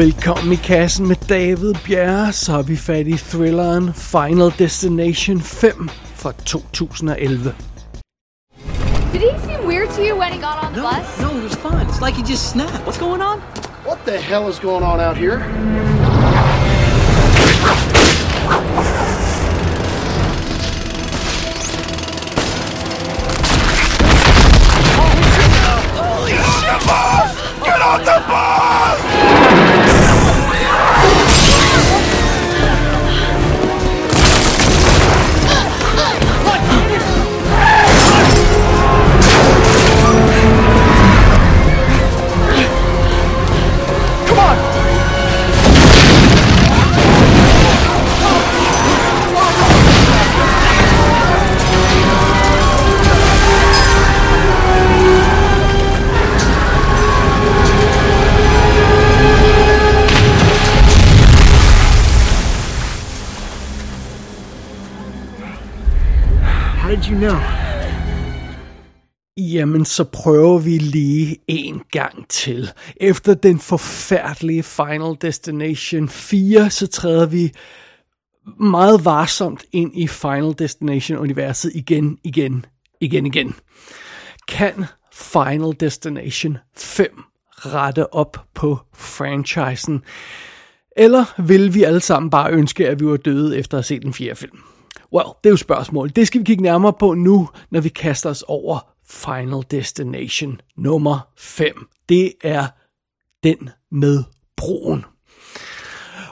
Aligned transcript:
Velkommen 0.00 0.52
i 0.52 0.56
kassen 0.56 1.08
med 1.08 1.16
David 1.28 1.74
Bjerre, 1.86 2.32
så 2.32 2.52
har 2.52 2.62
vi 2.62 2.76
fat 2.76 3.06
i 3.06 3.16
thrilleren 3.18 3.94
Final 3.94 4.52
Destination 4.58 5.40
5 5.40 5.88
fra 6.14 6.32
2011. 6.32 7.54
Did 9.12 9.20
he 9.20 9.32
seem 9.44 9.66
weird 9.66 9.90
to 9.96 10.02
you 10.02 10.16
when 10.20 10.32
he 10.32 10.38
got 10.38 10.64
on 10.64 10.72
the 10.72 10.80
No, 10.80 10.88
bus? 10.88 11.20
no, 11.20 11.38
it 11.38 11.44
was 11.44 11.54
fun. 11.56 11.86
It's 11.88 12.00
like 12.06 12.16
he 12.16 12.22
just 12.32 12.48
snapped. 12.50 12.80
What's 12.86 13.00
going 13.00 13.22
on? 13.22 13.40
What 13.88 13.98
the 14.06 14.18
hell 14.18 14.48
is 14.52 14.58
going 14.58 14.84
on 14.84 15.00
out 15.00 15.16
here? 15.18 15.38
Jamen, 69.60 69.84
så 69.84 70.04
prøver 70.04 70.58
vi 70.58 70.78
lige 70.78 71.36
en 71.48 71.82
gang 71.90 72.28
til. 72.28 72.70
Efter 72.96 73.34
den 73.34 73.58
forfærdelige 73.58 74.62
Final 74.62 75.16
Destination 75.20 76.08
4, 76.08 76.70
så 76.70 76.86
træder 76.86 77.26
vi 77.26 77.52
meget 78.60 79.04
varsomt 79.04 79.64
ind 79.72 79.98
i 79.98 80.06
Final 80.06 80.54
Destination-universet 80.58 81.72
igen, 81.74 82.18
igen, 82.24 82.64
igen, 83.00 83.26
igen. 83.26 83.54
Kan 84.48 84.84
Final 85.12 85.72
Destination 85.80 86.58
5 86.76 87.22
rette 87.50 88.14
op 88.14 88.36
på 88.54 88.78
franchisen? 88.94 90.02
Eller 90.96 91.24
vil 91.42 91.74
vi 91.74 91.82
alle 91.82 92.00
sammen 92.00 92.30
bare 92.30 92.52
ønske, 92.52 92.88
at 92.88 93.00
vi 93.00 93.06
var 93.06 93.16
døde 93.16 93.58
efter 93.58 93.78
at 93.78 93.78
have 93.78 93.84
set 93.84 94.02
den 94.02 94.14
fjerde 94.14 94.36
film? 94.36 94.58
Well, 95.12 95.28
det 95.44 95.48
er 95.48 95.52
jo 95.52 95.56
spørgsmålet. 95.56 96.16
Det 96.16 96.26
skal 96.26 96.40
vi 96.40 96.44
kigge 96.44 96.62
nærmere 96.62 96.92
på 96.92 97.14
nu, 97.14 97.48
når 97.70 97.80
vi 97.80 97.88
kaster 97.88 98.30
os 98.30 98.44
over 98.48 98.90
Final 99.10 99.62
Destination 99.70 100.60
nummer 100.76 101.28
5. 101.36 101.88
Det 102.08 102.32
er 102.44 102.66
den 103.44 103.70
med 103.90 104.24
broen. 104.56 105.04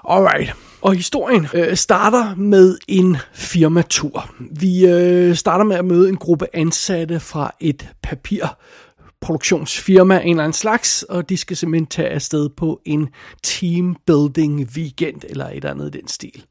Alright. 0.08 0.54
Og 0.80 0.94
historien 0.94 1.46
øh, 1.54 1.76
starter 1.76 2.34
med 2.34 2.78
en 2.88 3.16
firmatur. 3.32 4.34
Vi 4.50 4.86
øh, 4.86 5.34
starter 5.34 5.64
med 5.64 5.76
at 5.76 5.84
møde 5.84 6.08
en 6.08 6.16
gruppe 6.16 6.46
ansatte 6.52 7.20
fra 7.20 7.54
et 7.60 7.88
papirproduktionsfirma 8.02 10.18
af 10.18 10.22
en 10.22 10.30
eller 10.30 10.44
anden 10.44 10.52
slags, 10.52 11.02
og 11.02 11.28
de 11.28 11.36
skal 11.36 11.56
simpelthen 11.56 11.86
tage 11.86 12.08
afsted 12.08 12.48
på 12.48 12.80
en 12.84 13.08
teambuilding 13.42 14.68
weekend, 14.76 15.20
eller 15.28 15.48
et 15.48 15.56
eller 15.56 15.70
andet 15.70 15.94
i 15.94 15.98
den 15.98 16.08
stil. 16.08 16.44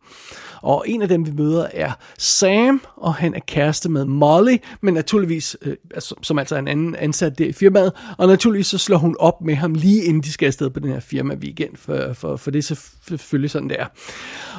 Og 0.61 0.83
en 0.87 1.01
af 1.01 1.07
dem, 1.07 1.25
vi 1.25 1.31
møder, 1.31 1.67
er 1.73 1.91
Sam, 2.17 2.81
og 2.95 3.15
han 3.15 3.33
er 3.33 3.39
kæreste 3.47 3.89
med 3.89 4.05
Molly, 4.05 4.57
men 4.81 4.93
naturligvis, 4.93 5.57
øh, 5.61 5.75
altså, 5.93 6.15
som 6.21 6.39
altså 6.39 6.55
er 6.55 6.59
en 6.59 6.67
anden 6.67 6.95
ansat 6.95 7.37
der 7.37 7.45
i 7.45 7.51
firmaet, 7.51 7.91
og 8.17 8.27
naturligvis 8.27 8.67
så 8.67 8.77
slår 8.77 8.97
hun 8.97 9.15
op 9.19 9.41
med 9.41 9.55
ham 9.55 9.73
lige 9.73 10.03
inden 10.03 10.23
de 10.23 10.31
skal 10.31 10.45
afsted 10.45 10.69
på 10.69 10.79
den 10.79 10.91
her 10.91 10.99
firma 10.99 11.35
weekend, 11.35 11.75
for, 11.75 12.13
for, 12.13 12.35
for 12.35 12.51
det 12.51 12.71
er 12.71 12.75
selvfølgelig 13.09 13.51
sådan, 13.51 13.69
det 13.69 13.79
er. 13.79 13.85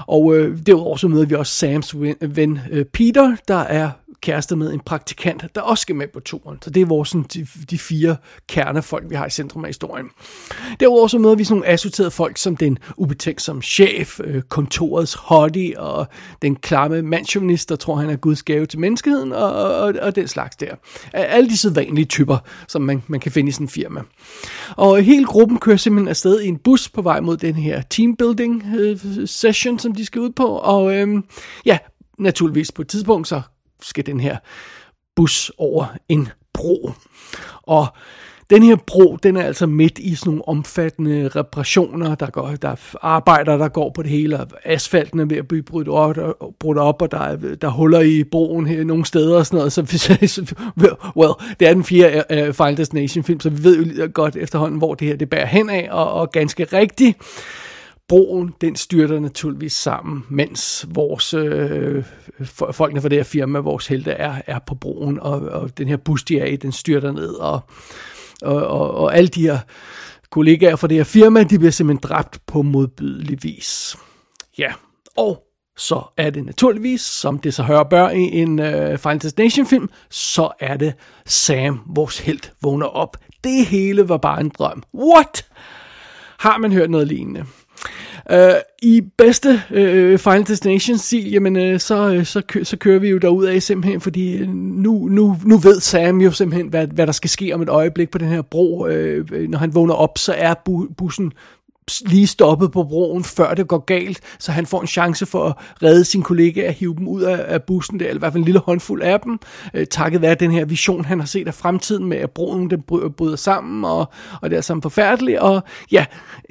Og 0.07 0.37
øh, 0.37 0.59
derudover 0.67 0.97
så 0.97 1.09
møder 1.09 1.27
vi 1.27 1.35
også 1.35 1.53
Sams 1.53 2.01
ven, 2.01 2.17
øh, 2.21 2.37
ven 2.37 2.59
øh, 2.71 2.85
Peter, 2.85 3.37
der 3.49 3.55
er 3.55 3.91
kæreste 4.21 4.57
med 4.57 4.73
en 4.73 4.81
praktikant, 4.81 5.45
der 5.55 5.61
også 5.61 5.83
skal 5.83 5.97
med 5.97 6.09
på 6.09 6.21
turen. 6.21 6.59
Så 6.63 6.71
det 6.71 6.83
er 6.83 6.87
vores, 6.87 7.09
sådan, 7.09 7.27
de, 7.35 7.47
de 7.71 7.79
fire 7.79 8.17
kernefolk, 8.49 9.11
vi 9.11 9.15
har 9.15 9.27
i 9.27 9.31
centrum 9.31 9.65
af 9.65 9.69
historien. 9.69 10.07
Derudover 10.81 11.09
så 11.09 11.19
møder 11.19 11.35
vi 11.35 11.45
sådan 11.45 11.57
nogle 11.57 11.73
assorterede 11.73 12.11
folk, 12.11 12.39
som 12.39 12.57
den 12.57 12.79
ubetænksomme 12.97 13.63
chef, 13.63 14.21
øh, 14.25 14.43
kontorets 14.43 15.15
hottie 15.15 15.81
og 15.81 16.07
den 16.43 16.57
klamme 16.57 17.03
mandsjournalist, 17.03 17.69
der 17.69 17.77
tror, 17.77 17.97
han 17.97 18.11
er 18.11 18.17
Guds 18.17 18.43
gave 18.43 18.67
til 18.67 18.79
menneskeheden, 18.79 19.33
og, 19.33 19.53
og, 19.53 19.95
og 20.03 20.17
den 20.17 20.29
slags 20.29 20.57
der. 20.57 20.75
Alle 21.13 21.49
de 21.49 21.57
sædvanlige 21.57 22.05
typer, 22.05 22.39
som 22.69 22.83
man, 22.83 23.03
man 23.07 23.21
kan 23.21 23.33
finde 23.33 23.49
i 23.49 23.53
sådan 23.53 23.65
en 23.65 23.69
firma. 23.69 24.01
Og 24.77 25.03
hele 25.03 25.25
gruppen 25.25 25.59
kører 25.59 25.77
simpelthen 25.77 26.09
afsted 26.09 26.41
i 26.41 26.49
en 26.49 26.59
bus 26.59 26.89
på 26.89 27.03
vej 27.03 27.21
mod 27.21 27.37
den 27.37 27.55
her 27.55 27.83
teambuilding 27.83 28.65
øh, 28.79 28.99
session, 29.27 29.79
som 29.79 29.93
de 29.93 30.05
skal 30.05 30.21
ud 30.21 30.31
på, 30.31 30.47
og 30.47 30.97
øh, 30.97 31.23
ja, 31.67 31.79
naturligvis 32.19 32.73
på 32.73 32.83
et 32.83 32.89
tidspunkt, 32.89 33.29
så 33.29 33.43
skal 33.83 34.07
den 34.07 34.21
her 34.21 34.37
bus 35.17 35.53
over 35.59 35.87
en 36.09 36.29
bro. 36.55 36.93
Og 37.63 37.87
den 38.51 38.63
her 38.63 38.77
bro, 38.87 39.17
den 39.23 39.37
er 39.37 39.43
altså 39.43 39.67
midt 39.67 39.99
i 39.99 40.15
sådan 40.15 40.31
nogle 40.31 40.49
omfattende 40.49 41.29
reparationer, 41.29 42.15
der, 42.15 42.31
går, 42.31 42.51
der 42.63 42.69
er 42.69 42.97
arbejder, 43.03 43.57
der 43.57 43.69
går 43.69 43.91
på 43.95 44.03
det 44.03 44.11
hele, 44.11 44.41
og 44.41 44.47
asfalten 44.65 45.21
er 45.21 45.25
ved 45.25 45.37
at 45.37 45.49
blive 45.49 45.63
brudt 45.63 45.89
op, 45.89 46.17
brudt 46.61 46.79
op 46.79 47.03
og 47.03 47.11
der 47.11 47.19
er, 47.19 47.37
der 47.37 47.69
er 47.69 47.73
huller 47.73 48.01
i 48.01 48.25
broen 48.25 48.67
her 48.67 48.85
nogle 48.85 49.05
steder 49.05 49.39
og 49.39 49.47
sådan 49.47 49.57
noget. 49.57 49.73
Så, 49.73 49.87
så 50.27 50.55
well, 51.17 51.33
det 51.61 51.69
er 51.69 51.75
den 51.75 51.85
fjerde 51.85 52.49
uh, 52.49 52.55
Final 52.55 52.77
Destination 52.77 53.25
film, 53.25 53.41
så 53.41 53.51
vi 53.51 53.65
ved 53.65 53.87
jo 53.87 54.11
godt 54.15 54.37
efterhånden, 54.37 54.79
hvor 54.79 54.95
det 54.95 55.09
her 55.09 55.17
det 55.17 55.31
bærer 55.31 55.47
hen 55.47 55.71
af, 55.71 55.89
og, 55.91 56.13
og 56.13 56.33
ganske 56.33 56.65
rigtigt 56.65 57.17
broen, 58.09 58.55
den 58.61 58.77
styrter 58.77 59.21
naturligvis 59.21 59.73
sammen, 59.73 60.25
mens 60.29 60.87
vores 60.89 61.35
øh, 61.35 62.05
folkene 62.73 63.01
fra 63.01 63.09
det 63.09 63.19
her 63.19 63.25
firma, 63.25 63.59
vores 63.59 63.87
helte 63.87 64.11
er, 64.11 64.43
er 64.47 64.59
på 64.67 64.75
broen, 64.75 65.21
og, 65.21 65.41
og 65.41 65.79
den 65.79 65.89
her 65.89 65.97
bus, 65.97 66.25
de 66.25 66.39
er 66.39 66.45
i, 66.45 66.57
den 66.57 66.73
styrter 66.73 67.13
ned, 67.13 67.35
og, 67.35 67.61
og, 68.43 68.67
og, 68.67 68.95
og 68.95 69.17
alle 69.17 69.29
de 69.29 69.43
her 69.43 69.59
kollegaer 70.31 70.77
fra 70.77 70.87
det 70.87 70.97
her 70.97 71.05
firma, 71.05 71.43
de 71.43 71.59
bliver 71.59 71.71
simpelthen 71.71 72.11
dræbt 72.11 72.41
på 72.47 72.63
modbydelig 72.63 73.39
vis. 73.43 73.97
Ja, 74.59 74.73
og 75.17 75.43
så 75.77 76.03
er 76.17 76.31
det 76.31 76.45
naturligvis, 76.45 77.01
som 77.01 77.39
det 77.39 77.55
så 77.55 77.63
hører 77.63 77.85
bør 77.85 78.09
i 78.09 78.23
en 78.23 78.59
øh, 78.59 78.99
Final 78.99 79.23
Destination 79.23 79.67
film, 79.67 79.89
så 80.11 80.51
er 80.61 80.77
det 80.77 80.95
Sam, 81.27 81.81
vores 81.87 82.19
helt, 82.19 82.53
vågner 82.63 82.87
op. 82.87 83.17
Det 83.45 83.67
hele 83.67 84.09
var 84.09 84.17
bare 84.17 84.41
en 84.41 84.53
drøm. 84.59 84.83
What? 84.95 85.47
Har 86.39 86.59
man 86.59 86.73
hørt 86.73 86.91
noget 86.91 87.09
lignende? 87.09 87.45
Øh, 88.31 88.55
I 88.83 89.01
bedste 89.19 89.63
øh, 89.71 90.19
Final 90.19 90.47
Destination 90.47 90.99
stil, 90.99 91.31
jamen 91.31 91.57
øh, 91.57 91.81
så, 91.81 92.09
øh, 92.09 92.25
så, 92.25 92.41
kø, 92.41 92.65
så 92.65 92.77
kører 92.77 92.99
vi 92.99 93.09
jo 93.09 93.19
derud 93.19 93.45
af 93.45 93.63
simpelthen, 93.63 94.01
fordi 94.01 94.37
øh, 94.37 94.49
nu, 94.49 95.09
nu, 95.11 95.37
nu 95.45 95.57
ved 95.57 95.81
Sam 95.81 96.21
jo 96.21 96.31
simpelthen, 96.31 96.69
hvad, 96.69 96.87
hvad 96.87 97.07
der 97.07 97.13
skal 97.13 97.31
ske 97.31 97.55
om 97.55 97.63
et 97.63 97.69
øjeblik 97.69 98.11
på 98.11 98.19
den 98.19 98.29
her 98.29 98.43
bro. 98.43 98.87
Øh, 98.87 99.27
øh 99.33 99.49
når 99.49 99.59
han 99.59 99.75
vågner 99.75 99.95
op, 99.95 100.19
så 100.19 100.33
er 100.33 100.55
bu, 100.65 100.87
bussen 100.97 101.33
lige 102.07 102.27
stoppet 102.27 102.73
på 102.73 102.85
broen, 102.85 103.25
før 103.25 103.55
det 103.55 103.69
går 103.69 103.79
galt, 103.79 104.21
så 104.39 104.53
han 104.53 104.67
får 104.67 104.81
en 104.81 104.87
chance 104.87 105.27
for 105.27 105.45
at 105.45 105.55
redde 105.83 106.05
sin 106.05 106.23
kollega 106.23 106.69
og 106.69 106.75
hive 106.75 106.95
dem 106.99 107.09
ud 107.09 107.23
af, 107.23 107.45
af 107.55 107.63
bussen, 107.63 108.01
der, 108.01 108.07
eller 108.07 108.19
i 108.19 108.19
hvert 108.19 108.33
fald 108.33 108.41
en 108.41 108.45
lille 108.45 108.61
håndfuld 108.61 109.03
af 109.03 109.21
dem, 109.21 109.39
øh, 109.75 109.87
takket 109.87 110.23
være 110.23 110.35
den 110.35 110.51
her 110.51 110.65
vision, 110.65 111.05
han 111.05 111.19
har 111.19 111.27
set 111.27 111.47
af 111.47 111.55
fremtiden 111.55 112.07
med, 112.07 112.17
at 112.17 112.31
broen 112.31 112.71
den 112.71 112.83
bryder 113.17 113.37
sammen, 113.37 113.85
og, 113.85 114.07
og 114.43 114.51
det 114.51 114.57
er 114.57 114.61
sammen 114.61 114.83
forfærdeligt, 114.83 115.39
og 115.39 115.63
ja, 115.93 116.07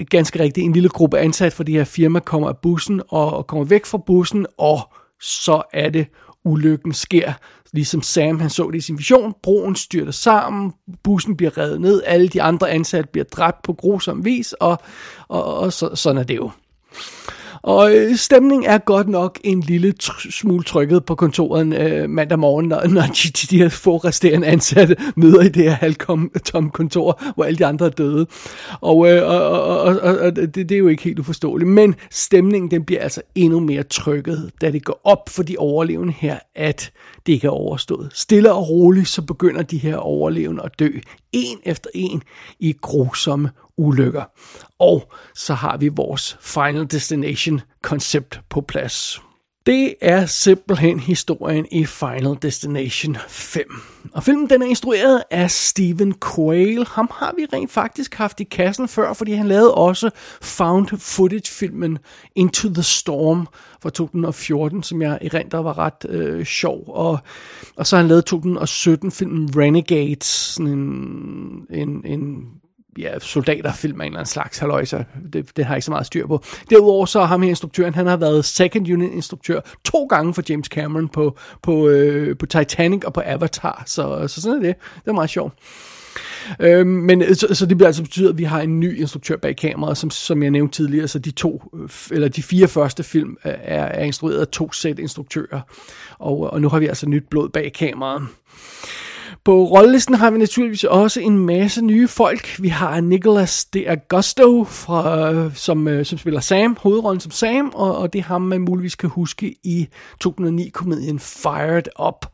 ganske 0.10 0.40
rigtigt, 0.40 0.66
en 0.66 0.74
lille 0.74 0.90
gruppe 0.90 1.20
ansat 1.20 1.54
for 1.54 1.64
det 1.64 1.76
her 1.76 1.84
firma 1.84 2.20
kommer 2.20 2.50
af 2.50 2.58
bussen, 2.58 3.02
og, 3.10 3.34
og 3.34 3.48
kommer 3.48 3.66
væk 3.66 3.86
fra 3.86 3.98
bussen, 3.98 4.46
og 4.58 4.80
så 5.22 5.62
er 5.74 5.90
det 5.90 6.08
ulykken 6.46 6.94
sker. 6.94 7.34
Ligesom 7.74 8.02
Sam 8.02 8.40
han 8.40 8.50
så 8.50 8.70
det 8.72 8.78
i 8.78 8.82
sin 8.82 8.98
vision, 8.98 9.34
broen 9.44 9.76
styrter 9.76 10.12
sammen, 10.12 10.74
bussen 11.04 11.38
bliver 11.38 11.58
revet 11.58 11.82
ned, 11.82 12.02
alle 12.06 12.28
de 12.28 12.42
andre 12.42 12.70
ansatte 12.70 13.10
bliver 13.12 13.26
dræbt 13.26 13.62
på 13.64 13.74
grusom 13.74 14.26
vis, 14.26 14.54
og, 14.54 14.78
og, 15.28 15.56
og 15.56 15.74
så, 15.74 15.96
sådan 15.96 16.18
er 16.18 16.24
det 16.24 16.36
jo. 16.36 16.52
Og 17.62 17.96
øh, 17.96 18.16
stemningen 18.16 18.70
er 18.70 18.78
godt 18.78 19.10
nok 19.10 19.40
en 19.44 19.60
lille 19.60 19.94
tr- 20.04 20.32
smule 20.32 20.64
trykket 20.64 21.06
på 21.06 21.16
kontoret 21.16 21.80
øh, 21.80 22.10
mandag 22.10 22.40
morgen, 22.40 22.68
når, 22.68 22.88
når 22.88 23.02
de, 23.02 23.30
de, 23.30 23.48
de 23.48 23.58
her 23.58 23.70
få 23.70 23.98
resterende 23.98 24.48
ansatte 24.48 24.96
møder 25.16 25.42
i 25.42 25.50
det 25.50 25.64
her 25.64 25.72
halvtomme 25.72 26.70
kontor, 26.70 27.22
hvor 27.36 27.44
alle 27.44 27.58
de 27.58 27.66
andre 27.66 27.86
er 27.86 27.90
døde. 27.90 28.28
Og, 28.82 29.12
øh, 29.12 29.30
og, 29.30 29.62
og, 29.62 30.00
og, 30.00 30.18
og 30.18 30.36
det, 30.36 30.56
det 30.56 30.72
er 30.72 30.78
jo 30.78 30.88
ikke 30.88 31.04
helt 31.04 31.20
uforståeligt. 31.20 31.70
Men 31.70 31.96
stemningen 32.12 32.72
den 32.72 32.84
bliver 32.84 33.02
altså 33.02 33.22
endnu 33.36 33.60
mere 33.60 33.84
trykket, 33.84 34.52
da 34.62 34.72
det 34.72 34.86
går 34.86 35.02
op 35.04 35.30
for 35.30 35.44
de 35.44 35.56
overlevende 35.58 36.14
her, 36.18 36.40
at 36.56 36.92
det 37.26 37.34
ikke 37.34 37.48
er 37.48 37.52
overstået. 37.52 38.10
Stille 38.14 38.54
og 38.54 38.70
roligt, 38.70 39.08
så 39.08 39.22
begynder 39.22 39.62
de 39.62 39.78
her 39.78 39.98
overlevende 39.98 40.64
at 40.64 40.80
dø, 40.80 40.90
en 41.32 41.58
efter 41.64 41.90
en, 41.94 42.24
i 42.60 42.74
grusomme 42.82 43.50
ulykker. 43.78 44.24
Og 44.80 45.12
så 45.36 45.54
har 45.54 45.78
vi 45.78 45.88
vores 45.88 46.38
Final 46.42 46.86
Destination 46.92 47.62
koncept 47.82 48.42
på 48.50 48.62
plads. 48.62 49.22
Det 49.68 49.96
er 50.02 50.26
simpelthen 50.26 51.00
historien 51.00 51.66
i 51.72 51.86
Final 51.86 52.38
Destination 52.42 53.18
5. 53.28 53.64
Og 54.14 54.24
filmen 54.24 54.50
den 54.50 54.62
er 54.62 54.66
instrueret 54.66 55.24
af 55.32 55.52
Stephen 55.52 56.14
Quayle. 56.36 56.86
Ham 56.86 57.10
har 57.14 57.34
vi 57.38 57.46
rent 57.54 57.72
faktisk 57.72 58.14
haft 58.16 58.40
i 58.40 58.44
kassen 58.44 58.88
før, 58.88 59.14
fordi 59.14 59.34
han 59.34 59.48
lavede 59.48 59.74
også 59.74 60.10
found 60.42 60.88
footage-filmen 60.98 61.98
Into 62.36 62.74
the 62.74 62.84
Storm 62.84 63.48
fra 63.82 63.90
2014, 63.90 64.84
som 64.84 65.02
jeg 65.02 65.18
i 65.22 65.28
rent 65.28 65.54
var 65.54 65.78
ret 65.78 66.06
øh, 66.10 66.46
sjov. 66.46 66.84
Og, 66.88 67.20
og 67.76 67.88
så 67.88 67.96
har 67.96 68.04
han 68.04 68.10
lavet 68.10 68.34
2017-filmen 68.34 69.50
Renegades, 69.58 70.26
sådan 70.26 70.68
en, 70.68 71.68
en, 71.70 72.06
en 72.06 72.46
ja, 72.98 73.20
soldaterfilm 73.20 74.02
af 74.02 74.06
en 74.06 74.12
eller 74.12 74.20
anden 74.20 74.30
slags 74.30 74.58
haløjse. 74.58 75.06
Det, 75.34 75.58
det 75.58 75.66
har 75.66 75.74
jeg 75.74 75.78
ikke 75.78 75.86
så 75.86 75.92
meget 75.92 76.06
styr 76.06 76.28
på. 76.28 76.44
Derudover 76.70 77.06
så 77.06 77.20
har 77.20 77.28
ham 77.28 77.42
her 77.42 77.50
instruktøren, 77.50 77.94
han 77.94 78.08
har 78.08 78.18
været 78.18 78.46
second 78.46 78.94
unit 78.94 79.12
instruktør 79.12 79.60
to 79.86 80.06
gange 80.06 80.34
for 80.34 80.44
James 80.50 80.68
Cameron 80.68 81.08
på, 81.08 81.38
på, 81.62 81.88
øh, 81.88 82.38
på 82.38 82.46
Titanic 82.46 83.04
og 83.04 83.14
på 83.14 83.22
Avatar. 83.26 83.84
Så, 83.86 84.28
så 84.28 84.42
sådan 84.42 84.58
er 84.58 84.62
det. 84.62 84.76
Det 84.96 85.08
er 85.10 85.14
meget 85.14 85.30
sjovt. 85.30 85.54
Øhm, 86.60 86.90
men 86.90 87.22
øh, 87.22 87.36
så, 87.36 87.48
så 87.52 87.66
det 87.66 87.78
bliver 87.78 87.88
altså 87.88 88.04
betyder, 88.04 88.30
at 88.30 88.38
vi 88.38 88.44
har 88.44 88.62
en 88.62 88.80
ny 88.80 89.00
instruktør 89.00 89.36
bag 89.36 89.56
kameraet, 89.56 89.98
som, 89.98 90.10
som 90.10 90.44
jeg 90.44 90.52
nævnte 90.52 90.76
tidligere, 90.76 91.08
så 91.08 91.20
de 91.20 91.32
to, 91.32 91.64
øh, 91.74 91.90
eller 92.12 92.28
de 92.28 92.44
fire 92.44 92.68
første 92.68 93.04
film 93.04 93.38
øh, 93.46 93.54
er, 93.64 93.84
er 93.84 94.04
instrueret 94.04 94.40
af 94.40 94.48
to 94.48 94.72
sæt 94.72 95.00
instruktører, 95.00 95.62
og, 96.20 96.40
og 96.40 96.62
nu 96.62 96.70
har 96.70 96.80
vi 96.80 96.88
altså 96.88 97.10
nyt 97.10 97.24
blod 97.30 97.50
bag 97.50 97.74
kameraet. 97.74 98.28
På 99.48 99.64
rollelisten 99.64 100.16
har 100.16 100.32
vi 100.32 100.38
naturligvis 100.38 100.84
også 100.84 101.20
en 101.20 101.38
masse 101.38 101.82
nye 101.82 102.08
folk. 102.08 102.56
Vi 102.60 102.68
har 102.68 103.02
Nicholas 103.02 103.66
de 103.66 103.90
Augusto, 103.90 104.64
fra, 104.64 105.50
som, 105.54 105.88
øh, 105.88 106.06
som 106.06 106.18
spiller 106.18 106.40
Sam, 106.40 106.78
hovedrollen 106.82 107.20
som 107.20 107.32
Sam, 107.32 107.72
og, 107.76 107.98
og 107.98 108.14
det 108.14 108.20
er 108.20 108.24
ham, 108.24 108.42
man 108.42 108.62
muligvis 108.62 108.96
kan 108.96 109.10
huske 109.10 109.56
i 109.64 109.88
2009-komedien 110.26 111.20
Fired 111.20 112.08
Up, 112.08 112.26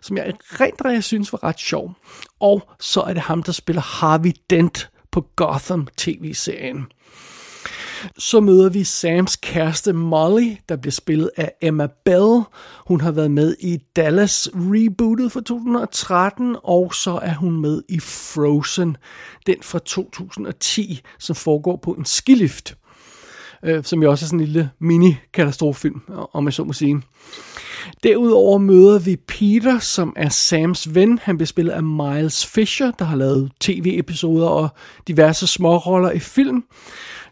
som 0.00 0.16
jeg 0.16 0.34
rent 0.42 0.74
jeg 0.84 1.04
synes 1.04 1.32
var 1.32 1.44
ret 1.44 1.58
sjov. 1.58 1.92
Og 2.40 2.62
så 2.80 3.00
er 3.00 3.12
det 3.12 3.22
ham, 3.22 3.42
der 3.42 3.52
spiller 3.52 3.82
Harvey 3.82 4.32
Dent 4.50 4.90
på 5.10 5.26
Gotham 5.36 5.88
tv-serien. 5.96 6.86
Så 8.18 8.40
møder 8.40 8.68
vi 8.68 8.84
Sams 8.84 9.36
kæreste 9.36 9.92
Molly, 9.92 10.56
der 10.68 10.76
bliver 10.76 10.92
spillet 10.92 11.30
af 11.36 11.52
Emma 11.62 11.88
Bell. 12.04 12.42
Hun 12.86 13.00
har 13.00 13.10
været 13.10 13.30
med 13.30 13.56
i 13.60 13.78
Dallas 13.96 14.48
rebootet 14.54 15.32
fra 15.32 15.40
2013, 15.40 16.56
og 16.64 16.94
så 16.94 17.20
er 17.22 17.34
hun 17.34 17.60
med 17.60 17.82
i 17.88 18.00
Frozen, 18.00 18.96
den 19.46 19.56
fra 19.62 19.78
2010, 19.78 21.00
som 21.18 21.36
foregår 21.36 21.76
på 21.76 21.92
en 21.92 22.04
skilift. 22.04 22.76
Øh, 23.64 23.84
som 23.84 24.02
jo 24.02 24.10
også 24.10 24.24
er 24.24 24.26
sådan 24.26 24.40
en 24.40 24.46
lille 24.46 24.70
mini-katastrofefilm, 24.78 26.00
om 26.32 26.44
jeg 26.44 26.52
så 26.52 26.64
må 26.64 26.72
sige. 26.72 27.02
Derudover 28.02 28.58
møder 28.58 28.98
vi 28.98 29.16
Peter, 29.16 29.78
som 29.78 30.12
er 30.16 30.28
Sams 30.28 30.94
ven. 30.94 31.18
Han 31.22 31.36
bliver 31.36 31.46
spillet 31.46 31.72
af 31.72 31.82
Miles 31.82 32.46
Fisher, 32.46 32.90
der 32.90 33.04
har 33.04 33.16
lavet 33.16 33.52
tv-episoder 33.60 34.46
og 34.46 34.68
diverse 35.08 35.46
småroller 35.46 36.10
i 36.10 36.18
film. 36.18 36.64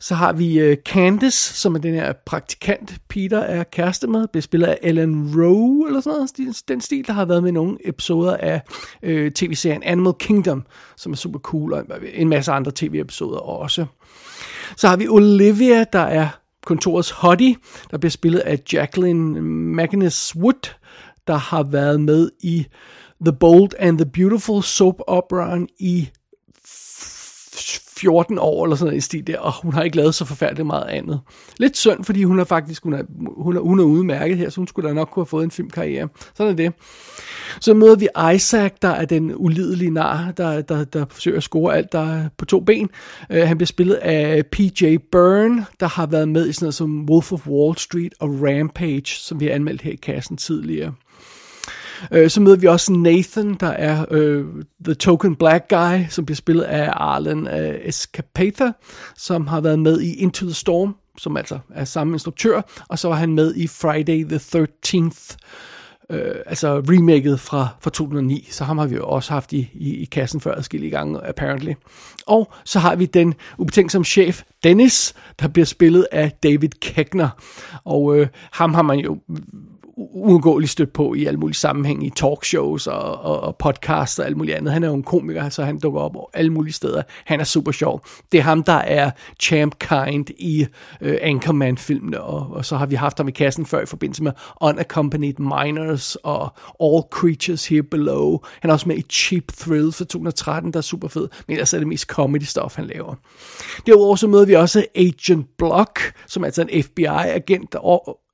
Så 0.00 0.14
har 0.14 0.32
vi 0.32 0.58
øh, 0.58 0.70
uh, 0.70 0.76
Candice, 0.84 1.54
som 1.54 1.74
er 1.74 1.78
den 1.78 1.94
her 1.94 2.12
praktikant, 2.26 2.94
Peter 3.08 3.38
er 3.38 3.64
kæreste 3.64 4.06
med, 4.06 4.26
bliver 4.28 4.42
spillet 4.42 4.66
af 4.66 4.78
Ellen 4.82 5.32
Rowe, 5.36 5.88
eller 5.88 6.00
sådan 6.00 6.28
noget, 6.38 6.62
den 6.68 6.80
stil, 6.80 7.06
der 7.06 7.12
har 7.12 7.24
været 7.24 7.42
med 7.42 7.52
nogle 7.52 7.78
episoder 7.84 8.36
af 8.36 8.62
uh, 9.02 9.28
tv-serien 9.34 9.82
Animal 9.82 10.12
Kingdom, 10.18 10.66
som 10.96 11.12
er 11.12 11.16
super 11.16 11.38
cool, 11.38 11.72
og 11.72 11.84
en 12.12 12.28
masse 12.28 12.52
andre 12.52 12.72
tv-episoder 12.74 13.38
også. 13.38 13.86
Så 14.76 14.88
har 14.88 14.96
vi 14.96 15.08
Olivia, 15.08 15.84
der 15.84 15.98
er 15.98 16.28
kontorets 16.66 17.10
hottie, 17.10 17.56
der 17.90 17.98
bliver 17.98 18.10
spillet 18.10 18.40
af 18.40 18.58
Jacqueline 18.72 19.40
Magnus 19.74 20.36
Wood, 20.36 20.70
der 21.26 21.36
har 21.36 21.62
været 21.62 22.00
med 22.00 22.30
i 22.40 22.66
The 23.24 23.32
Bold 23.32 23.70
and 23.78 23.98
the 23.98 24.10
Beautiful 24.10 24.62
soap 24.62 24.94
operaen 25.06 25.68
i 25.78 26.08
14 27.96 28.38
år 28.38 28.64
eller 28.64 28.76
sådan 28.76 28.86
noget 28.86 28.98
i 28.98 29.00
stil 29.00 29.26
der, 29.26 29.38
og 29.38 29.52
hun 29.62 29.72
har 29.72 29.82
ikke 29.82 29.96
lavet 29.96 30.14
så 30.14 30.24
forfærdeligt 30.24 30.66
meget 30.66 30.88
andet. 30.88 31.20
Lidt 31.58 31.76
synd, 31.76 32.04
fordi 32.04 32.24
hun 32.24 32.38
er 32.38 32.44
faktisk, 32.44 32.82
hun 32.82 32.92
er, 32.92 33.02
hun 33.36 33.56
er, 33.56 33.60
hun 33.60 33.80
er 33.80 33.84
udmærket 33.84 34.38
her, 34.38 34.50
så 34.50 34.56
hun 34.56 34.68
skulle 34.68 34.88
da 34.88 34.94
nok 34.94 35.08
kunne 35.08 35.20
have 35.20 35.26
fået 35.26 35.44
en 35.44 35.50
filmkarriere. 35.50 36.08
Sådan 36.34 36.52
er 36.52 36.56
det. 36.56 36.72
Så 37.60 37.74
møder 37.74 37.96
vi 37.96 38.08
Isaac, 38.34 38.72
der 38.82 38.88
er 38.88 39.04
den 39.04 39.32
ulidelige 39.36 39.90
nar, 39.90 40.32
der, 40.36 40.62
der, 40.62 40.84
der 40.84 41.04
forsøger 41.10 41.36
at 41.36 41.42
score 41.42 41.76
alt, 41.76 41.92
der 41.92 42.16
er 42.16 42.28
på 42.36 42.44
to 42.44 42.60
ben. 42.60 42.88
Uh, 43.30 43.36
han 43.36 43.58
bliver 43.58 43.66
spillet 43.66 43.94
af 43.94 44.46
PJ 44.46 44.96
Byrne, 45.12 45.66
der 45.80 45.88
har 45.88 46.06
været 46.06 46.28
med 46.28 46.48
i 46.48 46.52
sådan 46.52 46.64
noget 46.64 46.74
som 46.74 47.10
Wolf 47.10 47.32
of 47.32 47.46
Wall 47.46 47.78
Street 47.78 48.14
og 48.20 48.28
Rampage, 48.28 49.06
som 49.06 49.40
vi 49.40 49.46
har 49.46 49.54
anmeldt 49.54 49.82
her 49.82 49.92
i 49.92 49.96
kassen 50.02 50.36
tidligere. 50.36 50.92
Øh, 52.12 52.30
så 52.30 52.40
møder 52.40 52.56
vi 52.56 52.66
også 52.66 52.92
Nathan, 52.92 53.54
der 53.54 53.66
er 53.66 54.04
øh, 54.10 54.44
The 54.84 54.94
Token 54.94 55.36
Black 55.36 55.68
Guy, 55.68 56.06
som 56.08 56.26
bliver 56.26 56.36
spillet 56.36 56.62
af 56.62 56.90
Arlen 56.92 57.48
øh, 57.48 57.74
Escapatha, 57.84 58.70
som 59.16 59.46
har 59.46 59.60
været 59.60 59.78
med 59.78 60.00
i 60.00 60.14
Into 60.14 60.46
the 60.46 60.54
Storm, 60.54 60.96
som 61.18 61.36
altså 61.36 61.58
er 61.74 61.84
samme 61.84 62.12
instruktør, 62.12 62.60
og 62.88 62.98
så 62.98 63.08
var 63.08 63.14
han 63.14 63.32
med 63.32 63.54
i 63.54 63.66
Friday 63.66 64.24
the 64.24 64.36
13th, 64.36 65.36
øh, 66.10 66.34
altså 66.46 66.78
remaket 66.78 67.40
fra, 67.40 67.68
fra 67.80 67.90
2009, 67.90 68.48
så 68.50 68.64
ham 68.64 68.78
har 68.78 68.86
vi 68.86 68.94
jo 68.94 69.06
også 69.08 69.32
haft 69.32 69.52
i, 69.52 69.70
i, 69.74 69.94
i 69.94 70.04
kassen 70.04 70.40
før 70.40 70.54
adskillige 70.54 70.90
gange, 70.90 71.26
apparently. 71.26 71.72
Og 72.26 72.52
så 72.64 72.78
har 72.78 72.96
vi 72.96 73.06
den 73.06 73.34
ubetænksomme 73.58 74.04
chef, 74.04 74.42
Dennis, 74.64 75.14
der 75.40 75.48
bliver 75.48 75.66
spillet 75.66 76.06
af 76.12 76.32
David 76.42 76.68
Keckner, 76.80 77.28
og 77.84 78.16
øh, 78.16 78.26
ham 78.52 78.74
har 78.74 78.82
man 78.82 78.98
jo 78.98 79.18
uundgåeligt 80.00 80.72
stødt 80.72 80.92
på 80.92 81.14
i 81.14 81.26
alle 81.26 81.40
mulige 81.40 81.56
sammenhæng, 81.56 82.06
i 82.06 82.10
talkshows 82.10 82.86
og, 82.86 83.20
og, 83.20 83.40
og 83.40 83.56
podcasts 83.56 84.18
og 84.18 84.26
alt 84.26 84.36
muligt 84.36 84.56
andet. 84.56 84.72
Han 84.72 84.84
er 84.84 84.88
jo 84.88 84.94
en 84.94 85.02
komiker, 85.02 85.48
så 85.48 85.64
han 85.64 85.78
dukker 85.78 86.00
op 86.00 86.16
alle 86.34 86.52
mulige 86.52 86.72
steder. 86.72 87.02
Han 87.24 87.40
er 87.40 87.44
super 87.44 87.72
sjov. 87.72 88.04
Det 88.32 88.38
er 88.38 88.42
ham, 88.42 88.62
der 88.62 88.72
er 88.72 89.10
champ 89.40 89.78
kind 89.78 90.30
i 90.30 90.66
øh, 91.00 91.18
Anchorman-filmene, 91.22 92.20
og, 92.20 92.46
og 92.50 92.64
så 92.64 92.76
har 92.76 92.86
vi 92.86 92.94
haft 92.94 93.18
ham 93.18 93.28
i 93.28 93.30
kassen 93.30 93.66
før 93.66 93.82
i 93.82 93.86
forbindelse 93.86 94.22
med 94.22 94.32
Unaccompanied 94.60 95.34
Minors 95.38 96.16
og 96.16 96.52
All 96.82 97.02
Creatures 97.10 97.68
Here 97.68 97.82
Below. 97.82 98.38
Han 98.60 98.70
er 98.70 98.74
også 98.74 98.88
med 98.88 98.96
i 98.96 99.02
Cheap 99.02 99.44
Thrill 99.58 99.92
fra 99.92 100.04
2013, 100.04 100.72
der 100.72 100.78
er 100.78 100.82
super 100.82 101.08
fed, 101.08 101.28
men 101.46 101.54
ellers 101.54 101.74
er 101.74 101.78
det 101.78 101.88
mest 101.88 102.12
comedy-stof, 102.12 102.76
han 102.76 102.86
laver. 102.86 103.14
Derudover 103.86 104.16
så 104.16 104.26
møder 104.26 104.46
vi 104.46 104.54
også 104.54 104.84
Agent 104.94 105.46
Block, 105.58 106.00
som 106.26 106.42
er 106.42 106.46
altså 106.46 106.62
en 106.62 106.82
FBI-agent, 106.82 107.72
der 107.72 107.78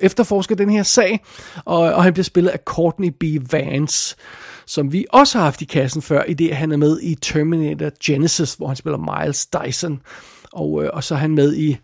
efterforsker 0.01 0.55
den 0.55 0.71
her 0.71 0.83
sag, 0.83 1.25
og, 1.65 1.79
og 1.79 2.05
han 2.05 2.13
bliver 2.13 2.25
spillet 2.25 2.51
af 2.51 2.59
Courtney 2.65 3.09
B. 3.21 3.53
Vance, 3.53 4.17
som 4.67 4.93
vi 4.93 5.07
også 5.13 5.39
har 5.39 5.45
haft 5.45 5.63
i 5.63 5.65
kassen 5.65 6.03
før, 6.03 6.23
i 6.23 6.35
det 6.35 6.57
han 6.57 6.73
er 6.73 6.77
med 6.77 7.01
i 7.03 7.15
Terminator 7.15 7.91
Genesis, 8.05 8.55
hvor 8.55 8.67
han 8.67 8.77
spiller 8.77 9.23
Miles 9.23 9.47
Dyson. 9.47 10.01
Og, 10.53 10.85
øh, 10.85 10.91
og 10.93 11.05
så 11.05 11.15
er 11.15 11.19
han 11.19 11.35
med 11.35 11.57
i, 11.57 11.77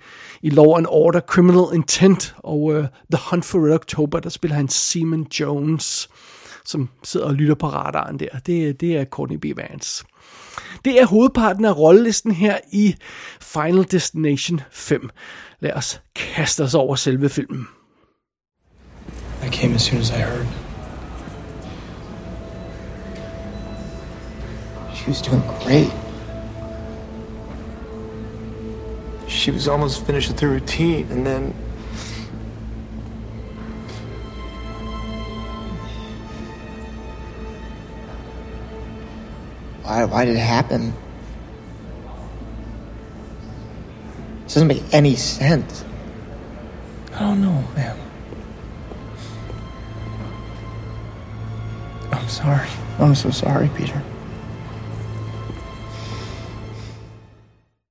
i 0.42 0.50
Law 0.50 0.76
and 0.76 0.86
Order 0.88 1.20
Criminal 1.20 1.74
Intent 1.74 2.34
og 2.38 2.74
øh, 2.74 2.84
The 3.12 3.22
Hunt 3.30 3.44
for 3.44 3.66
Red 3.66 3.74
October, 3.74 4.20
der 4.20 4.28
spiller 4.28 4.56
han 4.56 4.68
Seaman 4.68 5.26
Jones, 5.40 6.08
som 6.64 6.88
sidder 7.04 7.26
og 7.26 7.34
lytter 7.34 7.54
på 7.54 7.66
radaren 7.66 8.18
der. 8.18 8.28
Det, 8.46 8.80
det 8.80 8.96
er 8.96 9.04
Courtney 9.04 9.36
B. 9.36 9.44
Vance. 9.56 10.04
Det 10.84 11.00
er 11.00 11.06
hovedparten 11.06 11.64
af 11.64 11.78
rollelisten 11.78 12.32
her 12.32 12.58
i 12.72 12.94
Final 13.40 13.84
Destination 13.90 14.60
5. 14.70 15.10
Lad 15.60 15.72
os 15.72 16.00
kaste 16.14 16.64
os 16.64 16.74
over 16.74 16.94
selve 16.94 17.28
filmen. 17.28 17.66
I 19.42 19.48
came 19.48 19.74
as 19.74 19.84
soon 19.84 19.98
as 19.98 20.10
I 20.12 20.18
heard. 20.18 20.46
She 24.94 25.06
was 25.06 25.20
doing 25.20 25.42
great. 25.64 25.90
She 29.26 29.50
was 29.50 29.66
almost 29.66 30.06
finished 30.06 30.28
with 30.28 30.38
her 30.38 30.48
routine, 30.48 31.10
and 31.10 31.26
then. 31.26 31.54
Why, 39.82 40.04
why 40.04 40.24
did 40.24 40.36
it 40.36 40.38
happen? 40.38 40.92
This 44.44 44.54
doesn't 44.54 44.68
make 44.68 44.84
any 44.92 45.16
sense. 45.16 45.84
I 47.14 47.18
don't 47.20 47.42
know, 47.42 47.64
man. 47.74 47.98
Sorry. 52.32 52.68
I'm 52.98 53.14
so 53.14 53.30
sorry, 53.30 53.68
Peter. 53.76 54.00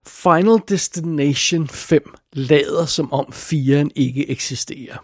Final 0.05 0.59
Destination 0.69 1.67
5 1.67 1.99
lader 2.33 2.85
som 2.85 3.13
om 3.13 3.25
4'eren 3.33 3.89
ikke 3.95 4.29
eksisterer. 4.29 4.97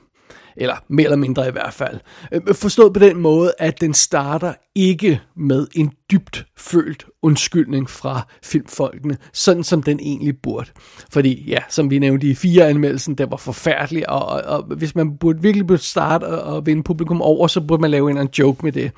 Eller 0.59 0.75
mere 0.87 1.05
eller 1.05 1.17
mindre 1.17 1.47
i 1.47 1.51
hvert 1.51 1.73
fald. 1.73 1.99
Øh, 2.31 2.41
Forstået 2.53 2.93
på 2.93 2.99
den 2.99 3.17
måde, 3.17 3.53
at 3.59 3.81
den 3.81 3.93
starter 3.93 4.53
ikke 4.75 5.21
med 5.35 5.67
en 5.75 5.91
dybt 6.11 6.45
følt 6.57 7.05
undskyldning 7.21 7.89
fra 7.89 8.27
filmfolkene, 8.43 9.17
sådan 9.33 9.63
som 9.63 9.83
den 9.83 9.99
egentlig 9.99 10.37
burde. 10.43 10.69
Fordi, 11.11 11.43
ja, 11.47 11.57
som 11.69 11.89
vi 11.89 11.99
nævnte 11.99 12.27
i 12.27 12.35
fire 12.35 12.67
anmeldelsen, 12.69 13.15
det 13.15 13.31
var 13.31 13.37
forfærdelig, 13.37 14.09
og, 14.09 14.25
og, 14.25 14.41
og 14.41 14.63
hvis 14.63 14.95
man 14.95 15.17
burde, 15.17 15.41
virkelig 15.41 15.67
burde 15.67 15.81
starte 15.81 16.23
og, 16.23 16.55
og 16.55 16.65
vinde 16.65 16.83
publikum 16.83 17.21
over, 17.21 17.47
så 17.47 17.61
burde 17.61 17.81
man 17.81 17.91
lave 17.91 18.03
en 18.03 18.09
eller 18.09 18.21
anden 18.21 18.33
joke 18.39 18.65
med 18.65 18.71
det. 18.71 18.91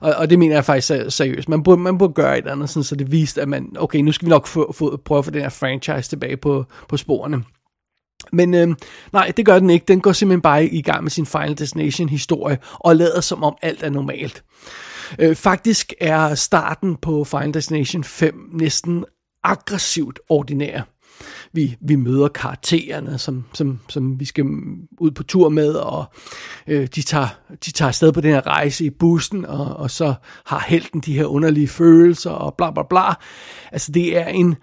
Og, 0.00 0.14
og 0.14 0.30
det 0.30 0.38
mener 0.38 0.54
jeg 0.54 0.64
faktisk 0.64 1.16
seriøst. 1.16 1.48
Man 1.48 1.62
burde, 1.62 1.80
man 1.80 1.98
burde 1.98 2.12
gøre 2.12 2.32
et 2.32 2.38
eller 2.38 2.52
andet, 2.52 2.70
sådan, 2.70 2.84
så 2.84 2.96
det 2.96 3.12
viste, 3.12 3.42
at 3.42 3.48
man, 3.48 3.72
okay, 3.78 3.98
nu 3.98 4.12
skal 4.12 4.26
vi 4.26 4.30
nok 4.30 4.46
få, 4.46 4.72
få, 4.72 4.96
prøve 5.04 5.18
at 5.18 5.24
få 5.24 5.30
den 5.30 5.42
her 5.42 5.48
franchise 5.48 6.08
tilbage 6.10 6.36
på, 6.36 6.64
på 6.88 6.96
sporene. 6.96 7.42
Men 8.32 8.54
øh, 8.54 8.68
nej, 9.12 9.32
det 9.36 9.46
gør 9.46 9.58
den 9.58 9.70
ikke. 9.70 9.84
Den 9.88 10.00
går 10.00 10.12
simpelthen 10.12 10.42
bare 10.42 10.66
i 10.66 10.82
gang 10.82 11.02
med 11.02 11.10
sin 11.10 11.26
Final 11.26 11.58
Destination 11.58 12.08
historie 12.08 12.58
og 12.72 12.96
lader 12.96 13.20
som 13.20 13.44
om 13.44 13.56
alt 13.62 13.82
er 13.82 13.90
normalt. 13.90 14.44
Øh, 15.18 15.36
faktisk 15.36 15.92
er 16.00 16.34
starten 16.34 16.96
på 16.96 17.24
Final 17.24 17.54
Destination 17.54 18.04
5 18.04 18.34
næsten 18.52 19.04
aggressivt 19.44 20.18
ordinær. 20.28 20.82
Vi, 21.52 21.76
vi 21.80 21.96
møder 21.96 22.28
karaktererne, 22.28 23.18
som, 23.18 23.44
som, 23.52 23.80
som 23.88 24.20
vi 24.20 24.24
skal 24.24 24.44
ud 25.00 25.10
på 25.10 25.22
tur 25.22 25.48
med, 25.48 25.72
og 25.72 26.04
øh, 26.66 26.88
de, 26.94 27.02
tager, 27.02 27.28
de 27.64 27.70
tager 27.70 27.88
afsted 27.88 28.12
på 28.12 28.20
den 28.20 28.30
her 28.30 28.46
rejse 28.46 28.84
i 28.84 28.90
bussen, 28.90 29.46
og, 29.46 29.76
og 29.76 29.90
så 29.90 30.14
har 30.46 30.64
helten 30.68 31.00
de 31.00 31.14
her 31.14 31.24
underlige 31.24 31.68
følelser, 31.68 32.30
og 32.30 32.54
bla 32.54 32.70
bla 32.70 32.82
bla. 32.90 33.14
Altså 33.72 33.92
det 33.92 34.18
er 34.18 34.26
en 34.26 34.56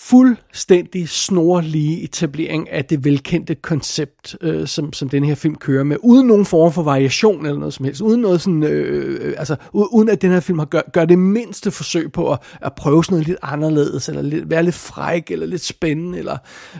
fuldstændig 0.00 1.08
snorlige 1.08 2.02
etablering 2.02 2.70
af 2.70 2.84
det 2.84 3.04
velkendte 3.04 3.54
koncept, 3.54 4.36
øh, 4.40 4.66
som, 4.66 4.92
som 4.92 5.08
den 5.08 5.24
her 5.24 5.34
film 5.34 5.54
kører 5.54 5.84
med, 5.84 5.96
uden 6.02 6.26
nogen 6.26 6.46
form 6.46 6.72
for 6.72 6.82
variation 6.82 7.46
eller 7.46 7.58
noget 7.58 7.74
som 7.74 7.84
helst, 7.84 8.00
uden 8.00 8.20
noget 8.20 8.40
sådan, 8.40 8.62
øh, 8.62 9.20
øh 9.20 9.34
altså, 9.38 9.56
uden 9.72 10.08
at 10.08 10.22
den 10.22 10.30
her 10.30 10.40
film 10.40 10.58
har 10.58 10.66
gør, 10.66 10.80
gør 10.92 11.04
det 11.04 11.18
mindste 11.18 11.70
forsøg 11.70 12.12
på 12.12 12.32
at, 12.32 12.38
at 12.60 12.74
prøve 12.74 13.04
sådan 13.04 13.14
noget 13.14 13.26
lidt 13.26 13.38
anderledes, 13.42 14.08
eller 14.08 14.22
lidt, 14.22 14.50
være 14.50 14.62
lidt 14.62 14.74
fræk, 14.74 15.30
eller 15.30 15.46
lidt 15.46 15.64
spændende, 15.64 16.18
eller 16.18 16.36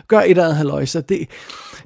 gør 0.07 0.19
et 0.19 0.29
eller 0.29 0.43
andet 0.43 0.57
haløjse. 0.57 1.01
Det, 1.01 1.29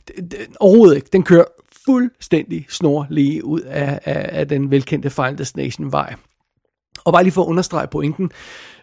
det, 0.07 0.31
det, 0.31 0.39
overhovedet 0.59 0.95
ikke. 0.95 1.09
Den 1.13 1.23
kører 1.23 1.45
fuldstændig 1.85 2.65
snorlige 2.69 3.45
ud 3.45 3.61
af, 3.61 3.99
af, 4.05 4.39
af 4.39 4.47
den 4.47 4.71
velkendte 4.71 5.09
Final 5.09 5.37
Destination 5.37 5.91
vej. 5.91 6.15
Og 7.05 7.13
bare 7.13 7.23
lige 7.23 7.33
for 7.33 7.43
at 7.43 7.47
understrege 7.47 7.87
pointen, 7.87 8.31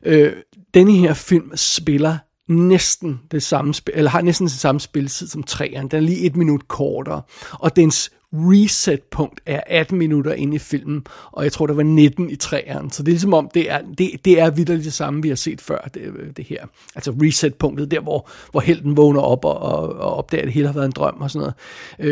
øh, 0.03 0.33
denne 0.75 0.93
her 0.93 1.15
film 1.15 1.57
spiller 1.57 2.19
næsten 2.51 3.21
det 3.31 3.43
samme 3.43 3.75
spil, 3.75 3.95
eller 3.97 4.11
har 4.11 4.21
næsten 4.21 4.47
det 4.47 4.53
samme 4.53 4.81
spilletid 4.81 5.29
som 5.29 5.43
træeren. 5.43 5.89
Den 5.89 5.97
er 5.97 6.01
lige 6.01 6.27
et 6.27 6.37
minut 6.37 6.69
kortere, 6.69 7.23
og 7.53 7.77
dens 7.77 8.11
reset-punkt 8.33 9.41
er 9.47 9.61
18 9.67 9.99
minutter 9.99 10.33
inde 10.33 10.55
i 10.57 10.59
filmen, 10.59 11.07
og 11.33 11.45
jeg 11.45 11.53
tror, 11.53 11.67
der 11.67 11.75
var 11.75 11.83
19 11.83 12.31
i 12.31 12.37
træeren. 12.37 12.91
Så 12.91 13.03
det 13.03 13.09
er 13.09 13.13
ligesom 13.13 13.35
om, 13.35 13.51
det 13.55 13.71
er, 13.71 13.81
det, 13.99 14.11
det 14.25 14.41
er 14.41 14.51
vidderligt 14.51 14.85
det 14.85 14.93
samme, 14.93 15.23
vi 15.23 15.29
har 15.29 15.35
set 15.35 15.61
før, 15.61 15.89
det, 15.95 16.03
det 16.37 16.45
her. 16.45 16.67
Altså 16.95 17.11
reset-punktet, 17.23 17.91
der 17.91 18.01
hvor, 18.01 18.29
hvor 18.51 18.61
helten 18.61 18.97
vågner 18.97 19.21
op 19.21 19.45
og, 19.45 19.59
og, 19.59 19.89
og 19.89 20.17
opdager, 20.17 20.43
at 20.43 20.47
det 20.47 20.55
hele 20.55 20.67
har 20.67 20.75
været 20.75 20.87
en 20.87 20.93
drøm 20.93 21.17
og 21.21 21.31
sådan 21.31 21.41
noget. 21.41 21.55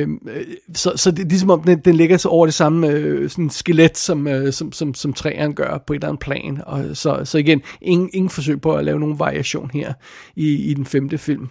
Øhm, 0.00 0.28
øh, 0.30 0.44
så, 0.74 0.92
så 0.96 1.10
det 1.10 1.24
er 1.24 1.28
ligesom 1.28 1.50
om, 1.50 1.62
den, 1.62 1.78
den 1.78 1.94
ligger 1.94 2.16
så 2.16 2.28
over 2.28 2.46
det 2.46 2.54
samme 2.54 2.88
øh, 2.88 3.30
sådan 3.30 3.50
skelet, 3.50 3.98
som, 3.98 4.28
øh, 4.28 4.52
som, 4.52 4.72
som, 4.72 4.94
som 4.94 5.12
træeren 5.12 5.54
gør 5.54 5.78
på 5.86 5.92
et 5.92 5.96
eller 5.96 6.08
andet 6.08 6.20
plan. 6.20 6.62
Og 6.66 6.96
så, 6.96 7.20
så 7.24 7.38
igen, 7.38 7.62
ingen, 7.80 8.10
ingen 8.12 8.30
forsøg 8.30 8.60
på 8.60 8.74
at 8.74 8.84
lave 8.84 9.00
nogen 9.00 9.18
variation 9.18 9.70
her 9.74 9.92
i, 10.36 10.54
i 10.70 10.74
den 10.74 10.86
femte 10.86 11.18
film. 11.18 11.48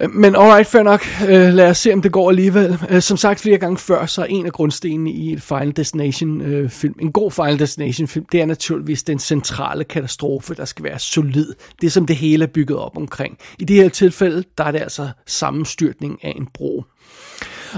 Øh, 0.00 0.10
men 0.10 0.36
alright, 0.36 0.66
fair 0.66 0.82
nok. 0.82 1.06
Øh, 1.28 1.54
lad 1.54 1.70
os 1.70 1.78
se, 1.78 1.92
om 1.92 2.02
det 2.02 2.12
går 2.12 2.28
alligevel. 2.28 2.78
Øh, 2.90 3.02
som 3.02 3.16
sagt 3.16 3.40
flere 3.40 3.58
gange 3.58 3.78
før, 3.78 4.06
så 4.06 4.22
er 4.22 4.26
en 4.26 4.46
af 4.46 4.52
grundstenene 4.52 5.10
i 5.10 5.32
et 5.32 5.42
Final 5.42 5.76
Destination-film, 5.76 6.94
en 7.00 7.12
god 7.12 7.30
Final 7.30 7.58
Destination 7.58 8.08
film, 8.08 8.26
det 8.32 8.40
er 8.40 8.46
naturligvis 8.46 9.02
den 9.02 9.18
centrale 9.18 9.84
katastrofe, 9.84 10.54
der 10.54 10.64
skal 10.64 10.84
være 10.84 10.98
solid. 10.98 11.54
Det 11.80 11.92
som 11.92 12.06
det 12.06 12.16
hele 12.16 12.44
er 12.44 12.48
bygget 12.48 12.78
op 12.78 12.96
omkring. 12.96 13.38
I 13.58 13.64
det 13.64 13.76
her 13.76 13.88
tilfælde, 13.88 14.44
der 14.58 14.64
er 14.64 14.70
det 14.70 14.80
altså 14.80 15.08
sammenstyrtning 15.26 16.24
af 16.24 16.32
en 16.36 16.48
bro. 16.54 16.84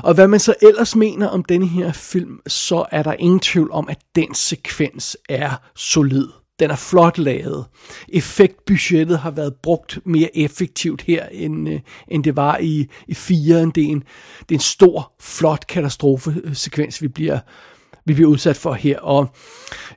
Og 0.03 0.15
hvad 0.15 0.29
man 0.29 0.41
så 0.41 0.55
ellers 0.63 0.97
mener 0.97 1.29
om 1.29 1.45
denne 1.45 1.67
her 1.67 1.93
film, 1.93 2.41
så 2.47 2.85
er 2.93 3.03
der 3.03 3.13
ingen 3.13 3.41
tvivl 3.41 3.71
om, 3.73 3.89
at 3.89 3.99
den 4.17 4.35
sekvens 4.35 5.17
er 5.29 5.51
solid. 5.75 6.29
Den 6.59 6.71
er 6.71 6.77
flot 6.77 7.19
lavet. 7.19 7.65
Effektbudgettet 8.09 9.19
har 9.19 9.31
været 9.31 9.55
brugt 9.63 9.99
mere 10.05 10.37
effektivt 10.37 11.03
her, 11.03 11.27
end, 11.27 11.69
øh, 11.69 11.81
end 12.09 12.25
det 12.25 12.37
var 12.37 12.59
i, 12.59 12.87
i 13.09 13.13
4'eren. 13.13 13.71
Det 13.75 13.85
er 13.85 13.89
en, 13.89 14.03
det 14.39 14.51
er 14.51 14.55
en 14.55 14.61
stor, 14.61 15.13
flot 15.21 15.67
katastrofesekvens, 15.67 17.03
vi 17.03 17.09
bliver, 17.09 17.39
vi 18.07 18.15
bliver 18.15 18.31
udsat 18.31 18.57
for 18.57 18.73
her. 18.73 18.99
Og 18.99 19.29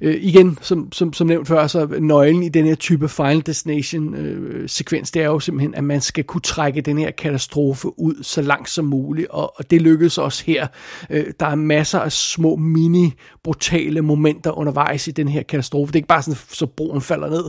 øh, 0.01 0.15
igen, 0.21 0.57
som, 0.61 0.91
som, 0.91 1.13
som 1.13 1.27
nævnt 1.27 1.47
før, 1.47 1.67
så 1.67 1.87
nøglen 1.99 2.43
i 2.43 2.49
den 2.49 2.65
her 2.65 2.75
type 2.75 3.09
Final 3.09 3.41
Destination 3.45 4.15
øh, 4.15 4.69
sekvens, 4.69 5.11
det 5.11 5.21
er 5.21 5.25
jo 5.25 5.39
simpelthen, 5.39 5.75
at 5.75 5.83
man 5.83 6.01
skal 6.01 6.23
kunne 6.23 6.41
trække 6.41 6.81
den 6.81 6.97
her 6.97 7.11
katastrofe 7.11 7.99
ud 7.99 8.23
så 8.23 8.41
langt 8.41 8.69
som 8.69 8.85
muligt, 8.85 9.27
og, 9.29 9.53
og 9.59 9.71
det 9.71 9.81
lykkedes 9.81 10.17
også 10.17 10.43
her. 10.45 10.67
Øh, 11.09 11.25
der 11.39 11.45
er 11.45 11.55
masser 11.55 11.99
af 11.99 12.11
små 12.11 12.55
mini 12.55 13.13
brutale 13.43 14.01
momenter 14.01 14.57
undervejs 14.57 15.07
i 15.07 15.11
den 15.11 15.27
her 15.27 15.43
katastrofe. 15.43 15.91
Det 15.91 15.95
er 15.95 15.99
ikke 15.99 16.07
bare 16.07 16.21
sådan, 16.21 16.39
så 16.49 16.65
broen 16.65 17.01
falder 17.01 17.29
ned, 17.29 17.43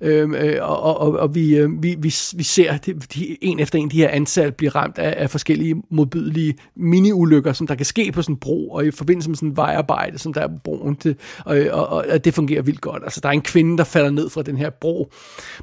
øhm, 0.00 0.34
øh, 0.34 0.56
og, 0.70 0.98
og, 1.00 1.12
og 1.12 1.34
vi, 1.34 1.56
øh, 1.56 1.82
vi, 1.82 1.96
vi, 1.98 2.14
vi 2.36 2.42
ser 2.42 2.76
de, 2.76 2.92
de, 2.94 3.36
en 3.40 3.60
efter 3.60 3.78
en 3.78 3.90
de 3.90 3.96
her 3.96 4.08
ansatte 4.08 4.52
blive 4.52 4.70
ramt 4.70 4.98
af, 4.98 5.14
af 5.16 5.30
forskellige 5.30 5.82
modbydelige 5.90 6.54
mini-ulykker, 6.76 7.52
som 7.52 7.66
der 7.66 7.74
kan 7.74 7.86
ske 7.86 8.12
på 8.12 8.22
sådan 8.22 8.34
en 8.34 8.38
bro, 8.38 8.70
og 8.70 8.86
i 8.86 8.90
forbindelse 8.90 9.30
med 9.30 9.36
sådan 9.36 9.48
en 9.48 9.56
vejarbejde, 9.56 10.03
som 10.16 10.32
der 10.32 10.40
er 10.40 10.48
på 10.48 10.58
broen, 10.64 10.94
det, 11.02 11.16
og, 11.44 11.58
og, 11.70 11.86
og, 11.86 12.04
og 12.10 12.24
det 12.24 12.34
fungerer 12.34 12.62
vildt 12.62 12.80
godt. 12.80 13.02
Altså, 13.02 13.20
der 13.20 13.28
er 13.28 13.32
en 13.32 13.42
kvinde, 13.42 13.78
der 13.78 13.84
falder 13.84 14.10
ned 14.10 14.30
fra 14.30 14.42
den 14.42 14.56
her 14.56 14.70
bro 14.70 15.12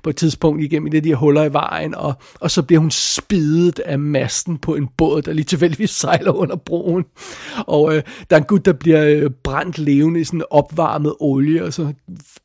på 0.03 0.09
et 0.09 0.15
tidspunkt 0.15 0.63
igennem 0.63 0.87
et 0.87 0.91
det 0.91 1.03
de 1.03 1.09
her 1.09 1.15
huller 1.15 1.43
i 1.43 1.53
vejen, 1.53 1.95
og, 1.95 2.13
og 2.39 2.51
så 2.51 2.61
bliver 2.61 2.79
hun 2.79 2.91
spidet 2.91 3.79
af 3.79 3.99
masten 3.99 4.57
på 4.57 4.75
en 4.75 4.87
båd, 4.97 5.21
der 5.21 5.33
lige 5.33 5.45
tilfældigvis 5.45 5.89
sejler 5.89 6.31
under 6.31 6.55
broen. 6.55 7.05
Og 7.67 7.95
øh, 7.95 8.03
der 8.29 8.35
er 8.35 8.39
en 8.39 8.45
gut, 8.45 8.65
der 8.65 8.73
bliver 8.73 9.05
øh, 9.05 9.29
brændt 9.43 9.77
levende 9.77 10.19
i 10.19 10.23
sådan 10.23 10.43
opvarmet 10.49 11.15
olie, 11.19 11.63
og 11.63 11.73
så 11.73 11.93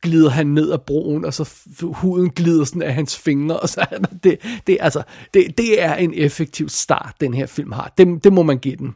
glider 0.01 0.29
han 0.29 0.47
ned 0.47 0.71
ad 0.71 0.77
broen, 0.77 1.25
og 1.25 1.33
så 1.33 1.49
huden 1.81 2.29
glider 2.29 2.63
sådan 2.63 2.81
af 2.81 2.93
hans 2.93 3.17
fingre, 3.17 3.59
og 3.59 3.69
så 3.69 3.85
det, 4.23 4.37
det, 4.67 4.77
altså, 4.79 5.03
det, 5.33 5.57
det 5.57 5.83
er 5.83 5.95
en 5.95 6.13
effektiv 6.15 6.69
start, 6.69 7.13
den 7.21 7.33
her 7.33 7.45
film 7.45 7.71
har. 7.71 7.93
Det, 7.97 8.23
det 8.23 8.33
må 8.33 8.43
man 8.43 8.57
give 8.57 8.75
den. 8.75 8.95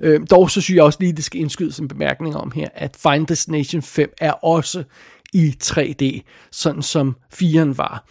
Øh, 0.00 0.20
dog 0.30 0.50
så 0.50 0.60
synes 0.60 0.76
jeg 0.76 0.84
også 0.84 0.98
lige, 1.00 1.12
det 1.12 1.24
skal 1.24 1.40
indskydes 1.40 1.78
en 1.78 1.88
bemærkning 1.88 2.36
om 2.36 2.52
her, 2.54 2.68
at 2.74 2.96
Final 3.02 3.28
Destination 3.28 3.82
5 3.82 4.12
er 4.20 4.32
også 4.32 4.84
i 5.32 5.54
3D, 5.64 6.20
sådan 6.50 6.82
som 6.82 7.16
4'eren 7.34 7.74
var. 7.76 8.04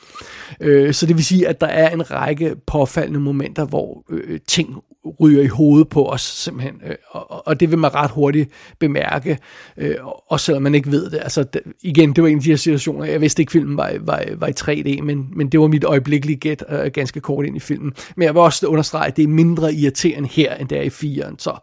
Øh, 0.61 0.93
så 0.93 1.05
det 1.05 1.15
vil 1.15 1.25
sige, 1.25 1.47
at 1.47 1.61
der 1.61 1.67
er 1.67 1.89
en 1.89 2.11
række 2.11 2.55
påfaldende 2.67 3.19
momenter, 3.19 3.65
hvor 3.65 4.03
øh, 4.09 4.39
ting 4.47 4.75
ryger 5.19 5.43
i 5.43 5.47
hovedet 5.47 5.89
på 5.89 6.05
os 6.05 6.21
simpelthen, 6.21 6.81
øh, 6.85 6.95
og, 7.09 7.47
og 7.47 7.59
det 7.59 7.71
vil 7.71 7.79
man 7.79 7.95
ret 7.95 8.11
hurtigt 8.11 8.49
bemærke, 8.79 9.37
øh, 9.77 9.95
også 10.27 10.45
selvom 10.45 10.63
man 10.63 10.75
ikke 10.75 10.91
ved 10.91 11.09
det. 11.09 11.19
Altså 11.21 11.45
igen, 11.81 12.13
det 12.13 12.23
var 12.23 12.29
en 12.29 12.37
af 12.37 12.43
de 12.43 12.49
her 12.49 12.55
situationer, 12.55 13.05
jeg 13.05 13.21
vidste 13.21 13.41
ikke, 13.41 13.51
filmen 13.51 13.77
var, 13.77 13.93
var, 14.01 14.23
var 14.37 14.47
i 14.47 14.53
3D, 14.59 15.01
men, 15.01 15.27
men 15.35 15.49
det 15.49 15.59
var 15.59 15.67
mit 15.67 15.83
øjeblikkelige 15.83 16.37
gæt 16.37 16.63
øh, 16.69 16.91
ganske 16.91 17.19
kort 17.19 17.45
ind 17.45 17.57
i 17.57 17.59
filmen. 17.59 17.93
Men 18.15 18.25
jeg 18.25 18.33
vil 18.33 18.41
også 18.41 18.67
understrege, 18.67 19.07
at 19.07 19.17
det 19.17 19.23
er 19.23 19.27
mindre 19.27 19.73
irriterende 19.73 20.29
her, 20.29 20.55
end 20.55 20.69
det 20.69 20.77
er 20.77 20.81
i 20.81 21.19
4'eren, 21.19 21.35
så 21.37 21.57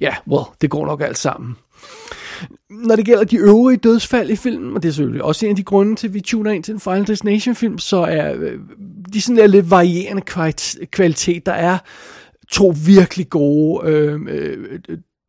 ja, 0.00 0.06
yeah, 0.06 0.16
well, 0.28 0.44
det 0.60 0.70
går 0.70 0.86
nok 0.86 1.00
alt 1.00 1.18
sammen 1.18 1.56
når 2.70 2.96
det 2.96 3.04
gælder 3.04 3.24
de 3.24 3.36
øvrige 3.36 3.76
dødsfald 3.76 4.30
i 4.30 4.36
filmen, 4.36 4.76
og 4.76 4.82
det 4.82 4.88
er 4.88 4.92
selvfølgelig 4.92 5.24
også 5.24 5.46
en 5.46 5.50
af 5.50 5.56
de 5.56 5.62
grunde 5.62 5.96
til, 5.96 6.08
at 6.08 6.14
vi 6.14 6.20
tuner 6.20 6.50
ind 6.50 6.64
til 6.64 6.74
en 6.74 6.80
Final 6.80 7.06
Destination 7.06 7.54
film, 7.54 7.78
så 7.78 7.96
er 7.96 8.34
øh, 8.36 8.58
de 9.12 9.20
sådan 9.20 9.36
der 9.36 9.46
lidt 9.46 9.70
varierende 9.70 10.22
kvalitet. 10.90 11.46
Der 11.46 11.52
er 11.52 11.78
to 12.52 12.74
virkelig 12.86 13.30
gode 13.30 13.90
øh, 13.90 14.20
øh, 14.28 14.78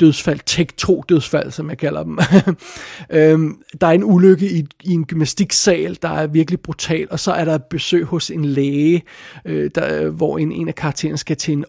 dødsfald, 0.01 0.39
tech 0.45 0.73
2 0.77 1.03
dødsfald, 1.09 1.51
som 1.51 1.69
jeg 1.69 1.77
kalder 1.77 2.03
dem. 2.03 2.19
øhm, 3.19 3.61
der 3.81 3.87
er 3.87 3.91
en 3.91 4.03
ulykke 4.03 4.51
i, 4.51 4.65
i 4.83 4.93
en 4.93 5.05
gymnastiksal, 5.05 5.97
der 6.01 6.09
er 6.09 6.27
virkelig 6.27 6.59
brutal, 6.59 7.07
og 7.11 7.19
så 7.19 7.31
er 7.31 7.45
der 7.45 7.55
et 7.55 7.63
besøg 7.63 8.03
hos 8.03 8.31
en 8.31 8.45
læge, 8.45 9.01
øh, 9.45 9.71
der, 9.75 10.09
hvor 10.09 10.37
en, 10.37 10.51
en 10.51 10.67
af 10.67 10.75
karaktererne 10.75 11.17
skal 11.17 11.37
til 11.37 11.51
en 11.51 11.65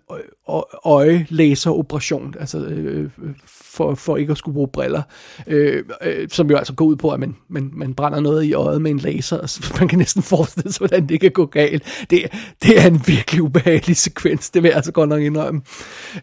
øjelæseroperation, 0.84 2.34
altså 2.40 2.58
øh, 2.58 3.10
for, 3.46 3.94
for 3.94 4.16
ikke 4.16 4.30
at 4.30 4.38
skulle 4.38 4.54
bruge 4.54 4.68
briller, 4.68 5.02
øh, 5.46 5.84
øh, 6.02 6.28
som 6.28 6.50
jo 6.50 6.56
altså 6.56 6.74
går 6.74 6.84
ud 6.84 6.96
på, 6.96 7.10
at 7.10 7.20
man, 7.20 7.36
man, 7.48 7.70
man 7.74 7.94
brænder 7.94 8.20
noget 8.20 8.44
i 8.44 8.54
øjet 8.54 8.82
med 8.82 8.90
en 8.90 8.98
laser, 8.98 9.46
så 9.46 9.74
man 9.80 9.88
kan 9.88 9.98
næsten 9.98 10.22
forestille 10.22 10.72
sig, 10.72 10.78
hvordan 10.78 11.08
det 11.08 11.20
kan 11.20 11.30
gå 11.30 11.46
galt. 11.46 12.06
Det, 12.10 12.22
det 12.62 12.82
er 12.82 12.86
en 12.86 13.02
virkelig 13.06 13.42
ubehagelig 13.42 13.96
sekvens, 13.96 14.50
det 14.50 14.62
vil 14.62 14.68
jeg 14.68 14.76
altså 14.76 14.92
godt 14.92 15.08
nok 15.08 15.20
indrømme. 15.20 15.62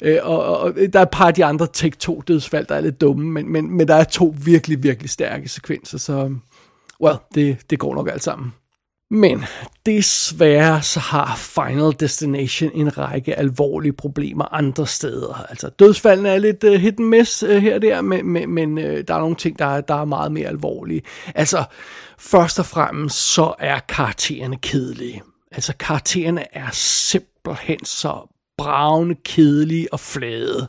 Øh, 0.01 0.17
og, 0.23 0.59
og 0.59 0.75
der 0.93 0.99
er 0.99 1.03
et 1.03 1.09
par 1.11 1.27
af 1.27 1.33
de 1.33 1.45
andre 1.45 1.67
Take 1.73 1.97
2 1.97 2.23
dødsfald, 2.27 2.65
der 2.65 2.75
er 2.75 2.81
lidt 2.81 3.01
dumme, 3.01 3.31
men, 3.31 3.51
men, 3.51 3.77
men 3.77 3.88
der 3.88 3.95
er 3.95 4.03
to 4.03 4.35
virkelig, 4.43 4.83
virkelig 4.83 5.09
stærke 5.09 5.49
sekvenser, 5.49 5.97
så 5.97 6.35
well, 7.01 7.17
det, 7.35 7.57
det 7.69 7.79
går 7.79 7.95
nok 7.95 8.09
alt 8.09 8.23
sammen. 8.23 8.53
Men 9.11 9.45
desværre 9.85 10.81
så 10.81 10.99
har 10.99 11.35
Final 11.35 11.93
Destination 11.99 12.71
en 12.73 12.97
række 12.97 13.35
alvorlige 13.35 13.93
problemer 13.93 14.53
andre 14.53 14.87
steder. 14.87 15.45
Altså 15.49 15.69
dødsfaldene 15.69 16.29
er 16.29 16.37
lidt 16.37 16.63
uh, 16.63 16.73
hit 16.73 16.99
and 16.99 17.07
miss 17.07 17.43
uh, 17.43 17.49
her 17.49 17.75
og 17.75 17.81
der, 17.81 18.01
men, 18.01 18.25
men, 18.25 18.49
men 18.49 18.77
uh, 18.77 18.83
der 18.83 19.13
er 19.13 19.19
nogle 19.19 19.35
ting, 19.35 19.59
der 19.59 19.65
er, 19.65 19.81
der 19.81 20.01
er 20.01 20.05
meget 20.05 20.31
mere 20.31 20.47
alvorlige. 20.47 21.01
Altså 21.35 21.63
først 22.19 22.59
og 22.59 22.65
fremmest 22.65 23.33
så 23.33 23.53
er 23.59 23.79
karaktererne 23.79 24.57
kedelige. 24.57 25.21
Altså 25.51 25.73
karaktererne 25.79 26.55
er 26.55 26.69
simpelthen 26.71 27.85
så 27.85 28.29
bravende, 28.57 29.15
kedelige 29.25 29.93
og 29.93 29.99
flade. 29.99 30.67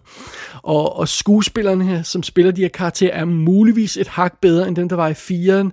Og, 0.62 0.97
og 0.97 1.09
skuespillerne 1.09 1.85
her, 1.85 2.02
som 2.02 2.23
spiller 2.23 2.52
de 2.52 2.61
her 2.61 2.68
karakterer, 2.68 3.20
er 3.20 3.25
muligvis 3.25 3.97
et 3.97 4.09
hak 4.09 4.40
bedre 4.40 4.68
end 4.68 4.76
dem, 4.76 4.88
der 4.88 4.97
var 4.97 5.09
i 5.09 5.14
firen. 5.14 5.73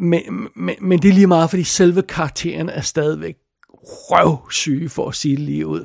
Men, 0.00 0.48
men, 0.56 0.74
men 0.80 1.02
det 1.02 1.08
er 1.08 1.12
lige 1.12 1.26
meget, 1.26 1.50
fordi 1.50 1.64
selve 1.64 2.02
karakteren 2.02 2.68
er 2.68 2.80
stadigvæk 2.80 3.36
røvsyge, 3.84 4.88
for 4.88 5.08
at 5.08 5.14
sige 5.14 5.36
det 5.36 5.44
lige 5.44 5.66
ud. 5.66 5.84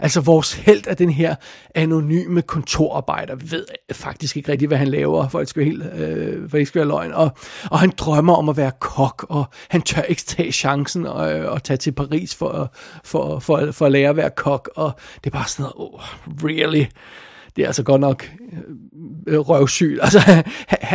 Altså, 0.00 0.20
vores 0.20 0.52
held 0.52 0.86
er 0.86 0.94
den 0.94 1.10
her 1.10 1.34
anonyme 1.74 2.42
kontorarbejder. 2.42 3.34
Vi 3.34 3.50
ved 3.50 3.66
faktisk 3.92 4.36
ikke 4.36 4.52
rigtigt, 4.52 4.68
hvad 4.68 4.78
han 4.78 4.88
laver, 4.88 5.28
for 5.28 5.38
det 5.38 5.48
skal 5.48 5.60
være, 5.60 5.70
helt, 5.70 5.84
øh, 5.94 6.50
for 6.50 6.56
det 6.56 6.58
ikke 6.58 6.68
skal 6.68 6.78
være 6.78 6.88
løgn. 6.88 7.12
Og, 7.12 7.30
og 7.70 7.80
han 7.80 7.92
drømmer 7.96 8.34
om 8.34 8.48
at 8.48 8.56
være 8.56 8.72
kok, 8.80 9.26
og 9.28 9.44
han 9.68 9.82
tør 9.82 10.02
ikke 10.02 10.22
tage 10.22 10.52
chancen 10.52 11.06
og, 11.06 11.32
øh, 11.32 11.52
og 11.52 11.64
tage 11.64 11.76
til 11.76 11.92
Paris 11.92 12.34
for, 12.34 12.74
for, 13.04 13.38
for, 13.38 13.70
for 13.72 13.86
at 13.86 13.92
lære 13.92 14.08
at 14.08 14.16
være 14.16 14.30
kok. 14.30 14.70
Og 14.76 14.92
det 15.24 15.26
er 15.26 15.38
bare 15.38 15.48
sådan 15.48 15.62
noget, 15.62 15.94
oh, 15.94 16.00
really? 16.44 16.84
Det 17.56 17.62
er 17.62 17.66
altså 17.66 17.82
godt 17.82 18.00
nok 18.00 18.30
øh, 18.52 19.34
øh 19.34 19.38
røvsyg. 19.38 19.98
Altså, 20.02 20.42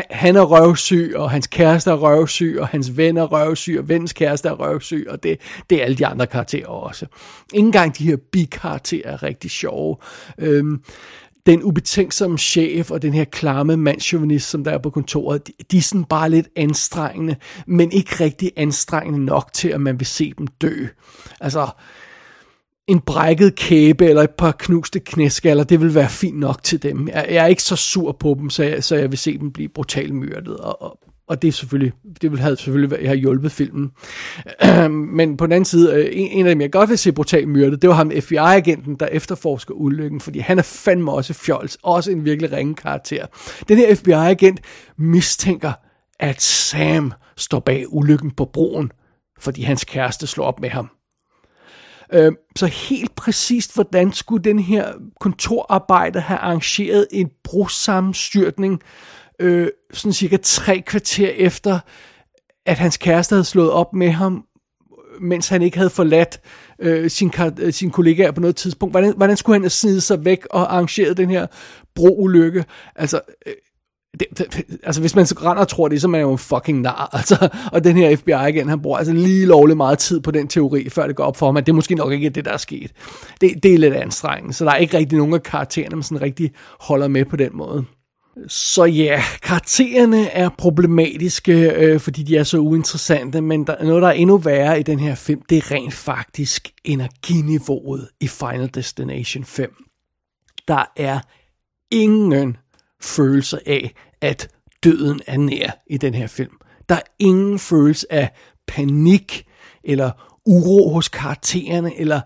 han 0.10 0.36
er 0.36 0.42
røvsyg, 0.42 1.14
og 1.16 1.32
hans 1.32 1.48
kæreste 1.48 1.90
er 1.90 1.96
røvsyg, 1.96 2.58
og 2.60 2.68
hans 2.68 2.98
ven 2.98 3.18
er 3.18 3.24
røvsyg, 3.24 3.76
og 3.80 3.90
vens 3.90 4.14
kæreste 4.14 4.50
er 4.50 4.54
røvsyg, 4.54 5.06
og 5.10 5.24
det, 5.24 5.40
det 5.70 5.80
er 5.80 5.86
alle 5.86 5.98
de 5.98 6.06
andre 6.06 6.28
karakterer 6.28 6.68
også. 6.68 7.06
Ingen 7.54 7.68
engang 7.68 7.98
de 7.98 8.04
her 8.04 8.18
bikarakterer 8.32 9.12
er 9.12 9.24
rigtig 9.24 9.52
sjove. 9.52 9.98
Øhm, 10.38 10.82
den 11.46 11.64
ubetænksomme 11.64 12.38
chef 12.38 12.92
og 12.92 13.02
den 13.02 13.14
her 13.14 13.24
klamme 13.24 13.78
mandsjuvenist, 13.78 14.50
som 14.50 14.64
der 14.64 14.72
er 14.72 14.78
på 14.78 14.90
kontoret, 14.90 15.48
de, 15.48 15.54
de 15.72 15.78
er 15.78 15.82
sådan 15.82 16.06
bare 16.06 16.30
lidt 16.30 16.48
anstrengende, 16.56 17.36
men 17.68 17.92
ikke 17.92 18.24
rigtig 18.24 18.52
anstrengende 18.56 19.26
nok 19.26 19.54
til, 19.54 19.70
at 19.70 19.82
man 19.82 20.00
vil 20.00 20.08
se 20.08 20.34
dem 20.38 20.48
dø. 20.48 20.86
Altså, 21.42 21.68
en 22.90 23.00
brækket 23.00 23.56
kæbe 23.56 24.06
eller 24.06 24.24
et 24.24 24.30
par 24.30 24.52
knuste 24.52 25.00
knæskaller, 25.00 25.64
det 25.64 25.82
vil 25.82 25.96
være 25.96 26.10
fint 26.10 26.40
nok 26.40 26.64
til 26.64 26.84
dem. 26.84 27.08
Jeg, 27.08 27.26
jeg 27.30 27.44
er 27.44 27.48
ikke 27.48 27.64
så 27.64 27.76
sur 27.76 28.12
på 28.12 28.36
dem, 28.40 28.50
så 28.50 28.64
jeg, 28.64 28.84
så 28.84 28.96
jeg 28.96 29.12
vil 29.12 29.18
se 29.18 29.38
dem 29.38 29.52
blive 29.52 29.70
brutalt 29.70 30.16
myrdet, 30.16 30.58
og, 30.58 30.82
og, 30.82 31.00
og 31.28 31.42
det 31.42 31.48
er 31.48 31.52
selvfølgelig, 31.52 31.94
det 32.22 32.32
vil 32.32 32.40
have 32.40 32.58
selvfølgelig 32.58 33.08
have 33.08 33.18
hjulpet 33.18 33.52
filmen. 33.52 33.92
Men 35.18 35.38
på 35.38 35.46
den 35.46 35.52
anden 35.52 35.66
side, 35.66 35.94
øh, 35.94 36.10
en, 36.12 36.32
en 36.32 36.46
af 36.46 36.52
dem, 36.52 36.62
jeg 36.62 36.72
godt 36.72 36.90
vil 36.90 36.98
se 36.98 37.12
brutalt 37.12 37.48
myrdet, 37.48 37.82
det 37.82 37.90
var 37.90 37.96
ham 37.96 38.12
FBI-agenten, 38.20 38.96
der 38.96 39.06
efterforsker 39.06 39.74
ulykken, 39.74 40.20
fordi 40.22 40.40
han 40.40 40.60
er 40.60 40.64
fandme 40.64 41.12
også 41.12 41.34
fjols, 41.34 41.78
også 41.84 42.12
en 42.12 42.26
virkelig 42.26 42.52
ringe 42.52 42.76
karakter. 42.76 43.26
Den 43.68 43.78
her 43.78 43.96
FBI-agent 43.96 44.60
mistænker, 44.98 45.72
at 46.20 46.42
Sam 46.42 47.14
står 47.38 47.60
bag 47.60 47.86
ulykken 47.88 48.32
på 48.32 48.46
broen, 48.46 48.92
fordi 49.40 49.62
hans 49.62 49.84
kæreste 49.84 50.28
slår 50.28 50.46
op 50.46 50.60
med 50.60 50.70
ham. 50.70 50.90
Øh, 52.14 52.32
så 52.56 52.66
helt 52.66 53.16
præcist, 53.16 53.74
hvordan 53.74 54.14
skulle 54.14 54.44
den 54.44 54.60
her 54.60 54.94
kontorarbejder 55.20 56.20
have 56.20 56.40
arrangeret 56.40 57.08
en 57.12 57.30
brosammenstyrtning, 57.44 58.82
øh, 59.40 59.68
sådan 59.94 60.14
cirka 60.14 60.38
tre 60.44 60.82
kvarter 60.82 61.30
efter, 61.30 61.80
at 62.66 62.78
hans 62.78 62.98
kæreste 62.98 63.34
havde 63.34 63.44
slået 63.44 63.72
op 63.72 63.94
med 63.94 64.10
ham, 64.10 64.46
mens 65.22 65.48
han 65.48 65.62
ikke 65.62 65.78
havde 65.78 65.90
forladt 65.90 66.42
øh, 66.80 67.10
sin, 67.10 67.34
øh, 67.60 67.74
sin 67.74 67.92
kollegaer 67.92 68.32
på 68.32 68.42
noget 68.42 68.56
tidspunkt. 68.56 68.94
Hvordan, 68.94 69.14
hvordan 69.18 69.38
skulle 69.38 69.56
han 69.56 69.62
have 69.62 69.70
snidet 69.70 70.04
sig 70.04 70.26
væk 70.26 70.46
og 70.46 70.74
arrangeret 70.74 71.18
den 71.18 71.30
her 71.30 71.48
broulykke? 71.96 72.66
Altså, 72.96 73.22
øh, 73.46 73.54
det, 74.20 74.28
det, 74.38 74.66
altså 74.84 75.02
hvis 75.02 75.16
man 75.16 75.26
så 75.26 75.36
render 75.42 75.62
og 75.62 75.68
tror 75.68 75.88
det, 75.88 75.92
så 75.92 75.94
ligesom 75.94 76.14
er 76.14 76.20
man 76.20 76.30
jo 76.30 76.36
fucking 76.36 76.82
nar. 76.82 77.10
Altså, 77.20 77.50
og 77.72 77.84
den 77.84 77.98
her 77.98 78.16
FBI 78.16 78.50
igen, 78.50 78.70
han 78.70 78.82
bruger 78.82 78.98
altså 78.98 79.14
lige 79.14 79.46
lovlig 79.46 79.78
meget 79.78 80.00
tid 80.00 80.20
på 80.20 80.32
den 80.32 80.48
teori, 80.48 80.90
før 80.90 81.08
det 81.08 81.16
går 81.16 81.24
op 81.24 81.38
for 81.38 81.46
ham, 81.46 81.58
at 81.58 81.66
det 81.66 81.72
er 81.72 81.76
måske 81.76 81.96
nok 81.96 82.12
ikke 82.12 82.30
det, 82.30 82.46
der 82.46 82.52
er 82.52 82.58
sket. 82.58 82.92
Det, 83.42 83.64
det 83.64 83.74
er 83.74 83.78
lidt 83.78 83.94
anstrengende, 83.94 84.54
så 84.54 84.66
der 84.66 84.72
er 84.72 84.76
ikke 84.76 84.98
rigtig 84.98 85.18
nogen 85.18 85.34
af 85.34 85.44
karaktererne, 85.44 85.96
man 85.96 86.04
sådan 86.04 86.22
rigtig 86.22 86.52
holder 86.80 87.08
med 87.08 87.26
på 87.26 87.36
den 87.36 87.50
måde. 87.54 87.86
Så 88.48 88.86
ja, 88.86 89.22
karaktererne 89.42 90.28
er 90.28 90.50
problematiske, 90.58 91.72
øh, 91.72 92.00
fordi 92.00 92.24
de 92.24 92.38
er 92.38 92.44
så 92.44 92.58
uinteressante, 92.58 93.42
men 93.42 93.68
der, 93.68 93.84
noget, 93.84 94.02
der 94.02 94.08
er 94.08 94.14
endnu 94.14 94.38
værre 94.38 94.80
i 94.80 94.84
den 94.84 95.00
her 95.00 95.16
film, 95.16 95.42
det 95.50 95.58
er 95.58 95.72
rent 95.72 95.94
faktisk 95.94 96.72
energiniveauet 96.86 98.10
i 98.20 98.28
Final 98.28 98.70
Destination 98.74 99.44
5. 99.44 99.76
Der 100.68 100.86
er 100.98 101.20
ingen 101.92 102.56
følelse 103.02 103.70
af, 103.70 103.94
at 104.22 104.50
døden 104.84 105.22
er 105.28 105.38
nær 105.38 105.72
i 105.88 105.98
den 105.98 106.14
her 106.14 106.28
film. 106.28 106.58
Der 106.90 106.96
er 106.96 107.02
ingen 107.20 107.60
følelse 107.60 108.14
af 108.14 108.30
panik, 108.68 109.46
eller 109.84 110.12
uro 110.46 110.90
hos 110.94 111.08
karaktererne, 111.08 112.00
eller 112.00 112.22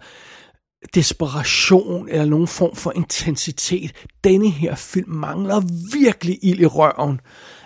desperation, 0.95 2.09
eller 2.09 2.25
nogen 2.25 2.47
form 2.47 2.75
for 2.75 2.91
intensitet. 2.95 3.91
Denne 4.23 4.49
her 4.49 4.75
film 4.75 5.09
mangler 5.09 5.61
virkelig 5.93 6.39
ild 6.41 6.59
i 6.59 6.65
røven. 6.65 7.19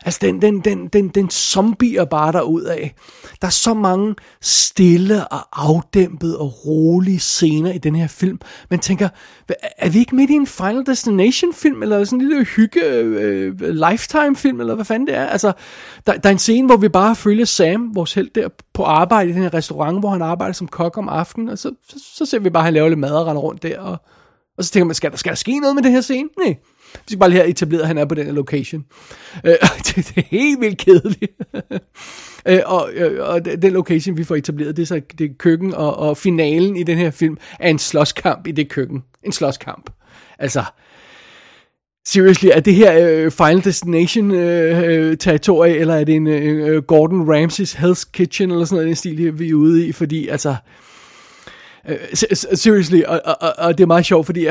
Altså, 0.08 0.20
den, 0.22 0.41
den, 0.41 0.60
den, 0.60 0.88
den, 0.88 1.08
den 1.10 1.30
zombier 1.30 2.06
bare 2.06 2.32
derud 2.32 2.63
af. 2.63 2.96
Der 3.41 3.48
er 3.48 3.52
så 3.52 3.74
mange 3.74 4.15
stille 4.41 5.28
og 5.28 5.67
afdæmpede 5.67 6.38
og 6.38 6.65
rolige 6.65 7.20
scener 7.20 7.72
i 7.72 7.78
den 7.78 7.96
her 7.96 8.08
film. 8.08 8.39
Man 8.70 8.80
tænker, 8.80 9.10
er 9.78 9.89
vi 9.89 10.00
ikke 10.00 10.15
midt 10.15 10.30
i 10.30 10.34
en 10.34 10.48
Final 10.48 10.86
Destination 10.86 11.54
film, 11.54 11.84
eller 11.84 12.04
sådan 12.04 12.22
en 12.22 12.28
lille 12.28 12.46
hygge 12.46 12.84
øh, 12.86 13.54
uh, 13.54 13.67
lifetime 13.67 14.36
film, 14.36 14.60
eller 14.60 14.76
hvad 14.76 14.86
fanden 14.86 15.08
det 15.08 15.15
er? 15.15 15.26
Altså, 15.26 15.54
der, 16.08 16.13
der 16.13 16.30
er 16.30 16.34
en 16.34 16.39
scene, 16.39 16.67
hvor 16.67 16.78
vi 16.78 16.89
bare 16.89 17.15
følger 17.15 17.46
Sam, 17.46 17.96
vores 17.96 18.13
held 18.13 18.30
der 18.36 18.50
på 18.74 18.84
arbejde 18.84 19.30
i 19.30 19.34
den 19.34 19.41
her 19.41 19.54
restaurant, 19.54 20.00
hvor 20.00 20.10
han 20.10 20.22
arbejder 20.22 20.54
som 20.54 20.67
kok 20.67 20.98
om 20.98 21.10
aftenen, 21.10 21.50
og 21.50 21.58
så, 21.58 21.72
så, 21.89 21.96
så 22.15 22.26
ser 22.26 22.39
vi 22.39 22.50
bare, 22.50 22.62
at 22.62 22.65
han 22.65 22.74
laver 22.74 22.89
lidt 22.89 23.00
mad 23.00 23.12
og 23.12 23.28
render 23.28 23.41
rundt 23.41 23.63
der, 23.63 23.80
og, 23.80 23.98
og 24.58 24.63
så 24.63 24.72
tænker 24.72 24.86
man, 24.86 24.96
skal 24.96 25.12
der, 25.12 25.17
skal 25.17 25.30
der 25.30 25.36
ske 25.36 25.60
noget 25.60 25.76
med 25.76 25.84
den 25.84 25.91
her 25.91 26.02
scene? 26.02 26.30
Nej. 26.46 26.58
Vi 26.93 27.02
skal 27.08 27.19
bare 27.19 27.30
lige 27.30 27.39
have 27.39 27.50
etableret, 27.50 27.82
at 27.82 27.88
han 27.88 27.97
er 27.97 28.06
på 28.06 28.15
den 28.15 28.26
her 28.26 28.34
location. 28.34 28.86
Øh, 29.43 29.52
det, 29.86 29.95
det 29.95 30.17
er 30.17 30.21
helt 30.21 30.62
vildt 30.62 30.78
kedeligt. 30.78 31.32
øh, 32.50 32.60
og, 32.65 32.89
øh, 32.93 33.30
og 33.30 33.45
den 33.45 33.73
location, 33.73 34.17
vi 34.17 34.23
får 34.23 34.36
etableret, 34.36 34.78
det 34.78 34.82
er 34.82 34.88
så 34.88 35.02
det 35.17 35.32
er 35.32 35.34
køkken, 35.38 35.73
og, 35.73 35.97
og 35.97 36.17
finalen 36.17 36.78
i 36.78 36.84
den 36.84 36.97
her 36.97 37.12
film 37.12 37.38
er 37.60 37.69
en 37.69 37.80
slåskamp 37.80 38.47
i 38.47 38.52
det 38.52 38.69
køkken. 38.69 39.04
En 39.23 39.32
slåskamp. 39.32 39.89
Altså, 40.39 40.63
seriously, 42.08 42.50
er 42.54 42.60
det 42.60 42.76
her 42.76 43.08
øh, 43.10 43.32
Final 43.32 43.63
Destination 43.63 44.32
uh, 44.32 45.17
territorie, 45.19 45.78
eller 45.78 45.95
er 45.95 46.04
det 46.04 46.15
en 46.15 46.28
øh, 46.28 46.67
øh, 46.67 46.84
Gordon 46.84 47.34
Ramsays 47.34 47.76
Hell's 47.76 48.10
Kitchen, 48.13 48.52
eller 48.52 48.65
sådan 48.65 48.76
noget, 48.76 48.88
den 48.88 48.95
stil, 48.95 49.39
vi 49.39 49.50
er 49.50 49.54
ude 49.54 49.88
i, 49.88 49.91
fordi 49.91 50.28
altså, 50.28 50.56
Øh, 51.88 51.97
seriously, 52.58 53.02
og, 53.02 53.21
og, 53.26 53.54
og, 53.58 53.78
det 53.78 53.84
er 53.84 53.88
meget 53.88 54.06
sjovt, 54.06 54.26
fordi 54.26 54.45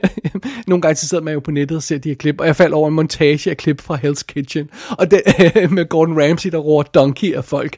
nogle 0.68 0.82
gange 0.82 0.94
så 0.94 1.08
sidder 1.08 1.24
man 1.24 1.34
jo 1.34 1.40
på 1.40 1.50
nettet 1.50 1.76
og 1.76 1.82
ser 1.82 1.98
de 1.98 2.08
her 2.08 2.16
klip, 2.16 2.40
og 2.40 2.46
jeg 2.46 2.56
faldt 2.56 2.74
over 2.74 2.88
en 2.88 2.94
montage 2.94 3.50
af 3.50 3.56
klip 3.56 3.80
fra 3.80 3.96
Hell's 3.96 4.22
Kitchen, 4.28 4.70
og 4.90 5.10
det, 5.10 5.22
med 5.70 5.88
Gordon 5.88 6.22
Ramsay, 6.22 6.50
der 6.50 6.58
roer 6.58 6.82
donkey 6.82 7.34
af 7.34 7.44
folk. 7.44 7.76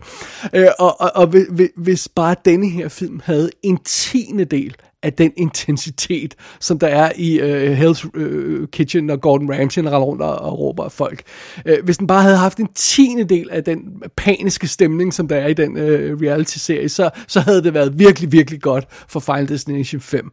Øh, 0.52 0.66
og, 0.78 1.00
og, 1.00 1.10
og 1.14 1.34
hvis 1.76 2.08
bare 2.08 2.36
denne 2.44 2.70
her 2.70 2.88
film 2.88 3.20
havde 3.24 3.50
en 3.62 3.78
tiende 3.84 4.44
del 4.44 4.76
af 5.02 5.12
den 5.12 5.32
intensitet, 5.36 6.34
som 6.60 6.78
der 6.78 6.86
er 6.86 7.12
i 7.16 7.40
øh, 7.40 7.80
Hell's 7.80 8.10
øh, 8.14 8.68
Kitchen, 8.68 9.04
når 9.04 9.16
Gordon 9.16 9.50
Ramsay 9.52 9.82
render 9.82 9.98
rundt 9.98 10.22
og, 10.22 10.38
og 10.38 10.58
råber 10.58 10.84
af 10.84 10.92
folk. 10.92 11.22
Øh, 11.66 11.84
hvis 11.84 11.98
den 11.98 12.06
bare 12.06 12.22
havde 12.22 12.36
haft 12.36 12.58
en 12.58 12.68
tiende 12.74 13.24
del 13.24 13.50
af 13.50 13.64
den 13.64 14.02
paniske 14.16 14.68
stemning, 14.68 15.14
som 15.14 15.28
der 15.28 15.36
er 15.36 15.46
i 15.46 15.54
den 15.54 15.76
øh, 15.76 16.20
reality-serie, 16.20 16.88
så, 16.88 17.10
så 17.28 17.40
havde 17.40 17.62
det 17.62 17.74
været 17.74 17.98
virkelig, 17.98 18.32
virkelig 18.32 18.62
godt 18.62 18.86
for 19.08 19.20
Final 19.20 19.48
Destination 19.48 20.00
5. 20.00 20.30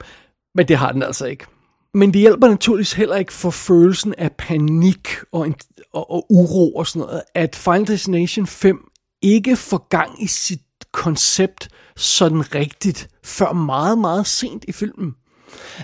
Men 0.55 0.67
det 0.67 0.77
har 0.77 0.91
den 0.91 1.03
altså 1.03 1.25
ikke. 1.25 1.45
Men 1.93 2.13
det 2.13 2.21
hjælper 2.21 2.47
naturligvis 2.47 2.93
heller 2.93 3.15
ikke 3.15 3.33
for 3.33 3.49
følelsen 3.49 4.13
af 4.17 4.31
panik 4.31 5.07
og, 5.31 5.47
en, 5.47 5.55
og, 5.93 6.11
og 6.11 6.25
uro 6.29 6.75
og 6.75 6.87
sådan 6.87 6.99
noget, 6.99 7.21
at 7.35 7.55
Final 7.55 7.87
Destination 7.87 8.47
5 8.47 8.89
ikke 9.21 9.55
får 9.55 9.87
gang 9.89 10.23
i 10.23 10.27
sit 10.27 10.61
koncept 10.93 11.69
sådan 11.95 12.55
rigtigt, 12.55 13.09
før 13.23 13.53
meget, 13.53 13.97
meget 13.97 14.27
sent 14.27 14.65
i 14.67 14.71
filmen. 14.71 15.15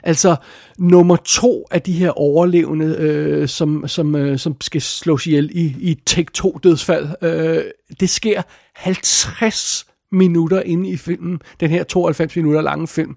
Altså, 0.04 0.36
nummer 0.78 1.16
to 1.16 1.66
af 1.72 1.82
de 1.82 1.92
her 1.92 2.10
overlevende, 2.10 2.86
øh, 2.86 3.48
som, 3.48 3.88
som, 3.88 4.16
øh, 4.16 4.40
som 4.40 4.62
skal 4.62 4.82
slås 4.82 5.28
ihjel 5.28 5.50
i, 5.54 5.76
i 5.80 6.02
Tek 6.06 6.34
2 6.34 6.60
dødsfald, 6.64 7.08
øh, 7.22 7.64
det 8.00 8.10
sker 8.10 8.42
50 8.76 9.86
minutter 10.12 10.62
inde 10.62 10.90
i 10.90 10.98
filmen, 10.98 11.42
den 11.60 11.70
her 11.70 11.84
92 11.84 12.36
minutter 12.36 12.62
lange 12.62 12.88
film. 12.88 13.16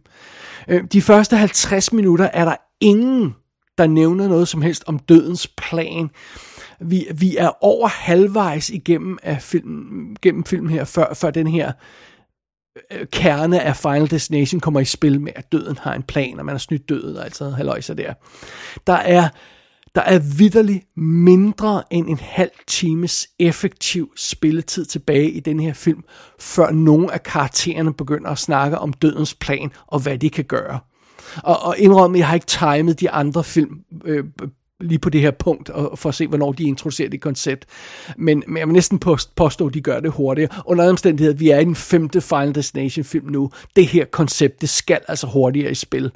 Øh, 0.68 0.84
de 0.92 1.02
første 1.02 1.36
50 1.36 1.92
minutter 1.92 2.24
er 2.32 2.44
der 2.44 2.56
ingen, 2.80 3.34
der 3.78 3.86
nævner 3.86 4.28
noget 4.28 4.48
som 4.48 4.62
helst 4.62 4.84
om 4.86 4.98
dødens 4.98 5.46
plan. 5.46 6.10
Vi, 6.80 7.06
vi 7.14 7.36
er 7.36 7.64
over 7.64 7.88
halvvejs 7.88 8.70
igennem 8.70 9.18
af 9.22 9.42
film, 9.42 10.16
gennem 10.22 10.44
filmen 10.44 10.70
her, 10.70 10.84
før, 10.84 11.14
før 11.14 11.30
den 11.30 11.46
her 11.46 11.72
øh, 12.92 13.06
kerne 13.12 13.62
af 13.62 13.76
Final 13.76 14.10
Destination 14.10 14.60
kommer 14.60 14.80
i 14.80 14.84
spil 14.84 15.20
med, 15.20 15.32
at 15.36 15.52
døden 15.52 15.78
har 15.78 15.94
en 15.94 16.02
plan, 16.02 16.38
og 16.38 16.44
man 16.44 16.52
har 16.52 16.58
snydt 16.58 16.88
døden 16.88 17.16
og 17.16 17.24
altså 17.24 17.50
halvøjser 17.50 17.94
der. 17.94 18.14
Der 18.86 18.92
er, 18.92 19.28
der 19.94 20.00
er 20.00 20.18
vidderligt 20.38 20.84
mindre 20.96 21.82
end 21.90 22.08
en 22.08 22.18
halv 22.18 22.50
times 22.66 23.28
effektiv 23.38 24.12
spilletid 24.16 24.84
tilbage 24.84 25.30
i 25.30 25.40
den 25.40 25.60
her 25.60 25.72
film, 25.72 26.04
før 26.40 26.70
nogle 26.70 27.12
af 27.12 27.22
karaktererne 27.22 27.94
begynder 27.94 28.30
at 28.30 28.38
snakke 28.38 28.78
om 28.78 28.92
dødens 28.92 29.34
plan 29.34 29.72
og 29.86 30.00
hvad 30.00 30.18
de 30.18 30.30
kan 30.30 30.44
gøre. 30.44 30.78
Og, 31.36 31.62
og 31.62 31.78
indrømme, 31.78 32.18
jeg 32.18 32.26
har 32.26 32.34
ikke 32.34 32.46
timet 32.46 33.00
de 33.00 33.10
andre 33.10 33.44
film 33.44 33.80
øh, 34.04 34.24
lige 34.80 34.98
på 34.98 35.10
det 35.10 35.20
her 35.20 35.30
punkt, 35.30 35.70
og 35.70 35.98
for 35.98 36.08
at 36.08 36.14
se, 36.14 36.26
hvornår 36.26 36.52
de 36.52 36.64
introducerer 36.64 37.08
det 37.08 37.20
koncept. 37.20 37.66
Men, 38.16 38.42
men 38.46 38.56
jeg 38.56 38.66
vil 38.66 38.72
næsten 38.72 38.98
påstå, 39.36 39.66
at 39.66 39.74
de 39.74 39.80
gør 39.80 40.00
det 40.00 40.10
hurtigere. 40.10 40.62
Under 40.66 40.88
omstændighed, 40.88 41.34
vi 41.34 41.50
er 41.50 41.58
i 41.58 41.64
den 41.64 41.76
femte 41.76 42.20
Final 42.20 42.54
Destination 42.54 43.04
film 43.04 43.26
nu. 43.26 43.50
Det 43.76 43.86
her 43.86 44.04
koncept, 44.04 44.60
det 44.60 44.68
skal 44.68 45.00
altså 45.08 45.26
hurtigere 45.26 45.70
i 45.70 45.74
spil. 45.74 46.12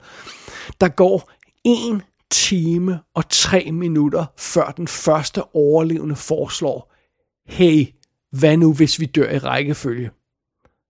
Der 0.81 0.89
går 0.89 1.31
en 1.65 2.03
time 2.31 3.01
og 3.15 3.29
tre 3.29 3.71
minutter, 3.73 4.25
før 4.39 4.71
den 4.77 4.89
første 4.89 5.43
overlevende 5.55 6.17
foreslår, 6.17 6.95
hey, 7.49 7.87
hvad 8.31 8.57
nu 8.57 8.75
hvis 8.75 9.01
vi 9.01 9.07
dør 9.07 9.31
i 9.31 9.39
rækkefølge? 9.39 10.11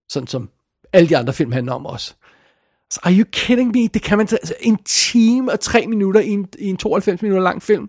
Sådan 0.08 0.26
som 0.26 0.50
alle 0.92 1.08
de 1.08 1.16
andre 1.16 1.32
film 1.32 1.52
handler 1.52 1.72
om 1.72 1.86
også. 1.86 2.14
Så 2.92 3.00
are 3.02 3.14
you 3.14 3.24
kidding 3.32 3.72
me? 3.72 3.86
Det 3.86 4.02
kan 4.02 4.18
man 4.18 4.28
altså 4.30 4.54
en 4.60 4.78
time 4.84 5.52
og 5.52 5.60
tre 5.60 5.86
minutter 5.86 6.20
i 6.20 6.28
en, 6.28 6.46
i 6.58 6.66
en 6.66 6.76
92 6.76 7.22
minutter 7.22 7.42
lang 7.42 7.62
film. 7.62 7.88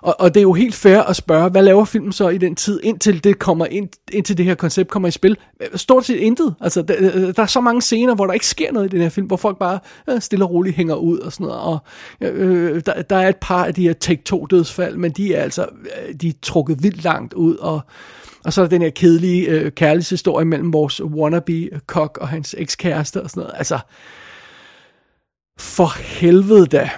Og, 0.00 0.20
og 0.20 0.34
det 0.34 0.40
er 0.40 0.42
jo 0.42 0.52
helt 0.52 0.74
fair 0.74 0.98
at 0.98 1.16
spørge, 1.16 1.50
hvad 1.50 1.62
laver 1.62 1.84
filmen 1.84 2.12
så 2.12 2.28
i 2.28 2.38
den 2.38 2.54
tid, 2.54 2.80
indtil 2.82 3.24
det 3.24 3.38
kommer 3.38 3.66
ind, 3.66 3.88
indtil 4.12 4.38
det 4.38 4.44
her 4.44 4.54
koncept 4.54 4.90
kommer 4.90 5.08
i 5.08 5.10
spil? 5.10 5.36
Stort 5.74 6.04
set 6.04 6.16
intet. 6.16 6.54
Altså, 6.60 6.82
der, 6.82 6.94
øh, 6.98 7.34
der 7.36 7.42
er 7.42 7.46
så 7.46 7.60
mange 7.60 7.82
scener, 7.82 8.14
hvor 8.14 8.26
der 8.26 8.32
ikke 8.32 8.46
sker 8.46 8.72
noget 8.72 8.86
i 8.86 8.96
den 8.96 9.02
her 9.02 9.08
film, 9.08 9.26
hvor 9.26 9.36
folk 9.36 9.58
bare 9.58 9.78
øh, 10.10 10.20
stille 10.20 10.44
og 10.44 10.50
roligt 10.50 10.76
hænger 10.76 10.94
ud 10.94 11.18
og 11.18 11.32
sådan 11.32 11.46
noget. 11.46 11.60
Og, 11.60 11.78
øh, 12.20 12.82
der, 12.86 13.02
der 13.02 13.16
er 13.16 13.28
et 13.28 13.36
par 13.36 13.64
af 13.64 13.74
de 13.74 13.82
her 13.82 13.94
take-2 14.04 14.46
dødsfald, 14.50 14.96
men 14.96 15.10
de 15.10 15.34
er 15.34 15.42
altså 15.42 15.66
øh, 16.08 16.14
de 16.14 16.28
er 16.28 16.32
trukket 16.42 16.82
vildt 16.82 17.04
langt 17.04 17.34
ud, 17.34 17.56
og 17.56 17.80
og 18.44 18.52
så 18.52 18.60
er 18.60 18.64
der 18.64 18.70
den 18.70 18.82
her 18.82 18.90
kedelige 18.90 19.46
øh, 19.46 19.72
kærlighedshistorie 19.72 20.44
mellem 20.44 20.72
vores 20.72 21.02
wannabe-kok 21.02 22.18
og 22.20 22.28
hans 22.28 22.54
ekskæreste 22.58 23.22
og 23.22 23.30
sådan 23.30 23.40
noget. 23.40 23.54
Altså, 23.58 23.78
for 25.58 25.98
helvede 25.98 26.66
da. 26.66 26.90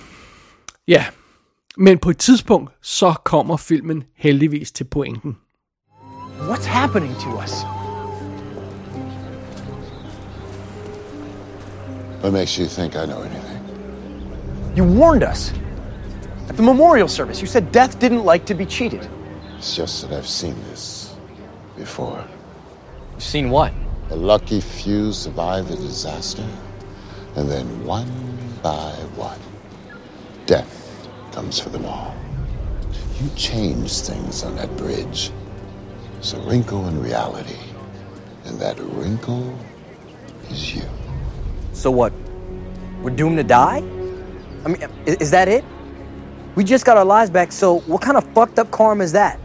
Ja, 0.88 1.05
men 1.76 1.98
på 1.98 2.10
et 2.10 2.18
tidspunkt, 2.18 2.72
så 2.82 3.14
kommer 3.24 3.56
filmen 3.56 4.04
heldigvis 4.16 4.72
til 4.72 4.84
pointen. 4.84 5.37
What's 6.38 6.66
happening 6.66 7.14
to 7.14 7.30
us? 7.44 7.64
What 12.20 12.32
makes 12.32 12.56
you 12.56 12.66
think 12.66 12.94
I 12.94 13.06
know 13.06 13.22
anything? 13.22 13.60
You 14.76 14.84
warned 14.84 15.22
us. 15.32 15.54
At 16.48 16.56
the 16.56 16.62
memorial 16.62 17.08
service, 17.08 17.42
you 17.42 17.46
said 17.46 17.72
death 17.72 18.00
didn't 18.00 18.32
like 18.32 18.46
to 18.46 18.54
be 18.54 18.64
cheated. 18.64 19.08
It's 19.58 19.76
just 19.76 20.02
that 20.02 20.18
I've 20.18 20.28
seen 20.28 20.54
this 20.70 21.14
before. 21.76 22.24
You've 23.12 23.22
seen 23.22 23.50
what? 23.50 23.72
The 24.08 24.16
lucky 24.16 24.60
few 24.60 25.12
survive 25.12 25.68
the 25.68 25.76
disaster, 25.76 26.46
and 27.37 27.48
then 27.48 27.66
one 27.87 28.08
by 28.62 28.92
one, 29.16 29.38
death 30.46 30.84
comes 31.35 31.59
for 31.59 31.68
them 31.68 31.85
all. 31.85 32.14
You 33.20 33.29
changed 33.37 34.07
things 34.07 34.44
on 34.44 34.55
that 34.55 34.75
bridge. 34.77 35.33
It's 36.18 36.33
a 36.33 36.38
wrinkle 36.40 36.87
in 36.87 37.03
reality, 37.03 37.59
and 38.44 38.59
that 38.61 38.79
wrinkle 38.79 39.59
is 40.49 40.75
you. 40.75 40.85
So 41.73 41.90
what? 41.90 42.12
We're 43.03 43.11
doomed 43.11 43.37
to 43.38 43.42
die? 43.42 43.79
I 44.64 44.68
mean, 44.68 44.88
is 45.07 45.33
that 45.33 45.49
it? 45.49 45.64
We 46.55 46.62
just 46.62 46.87
got 46.87 46.97
our 46.97 47.05
lives 47.05 47.31
back, 47.31 47.51
so 47.51 47.81
what 47.81 48.01
kind 48.01 48.16
of 48.16 48.25
fucked 48.33 48.61
up 48.61 48.70
karma 48.70 49.03
is 49.03 49.12
that? 49.12 49.40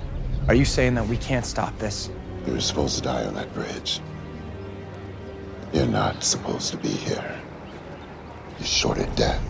Are 0.47 0.53
you 0.53 0.65
saying 0.65 0.93
that 0.93 1.07
we 1.07 1.17
can't 1.17 1.45
stop 1.45 1.77
this? 1.79 2.11
You 2.45 2.53
were 2.53 2.61
supposed 2.61 2.97
to 2.97 3.01
die 3.01 3.25
on 3.25 3.33
that 3.33 3.51
bridge. 3.55 3.99
You're 5.73 5.87
not 5.87 6.23
supposed 6.23 6.69
to 6.69 6.77
be 6.77 6.89
here. 6.89 7.41
You're 8.59 8.67
shorted 8.67 9.13
death. 9.15 9.48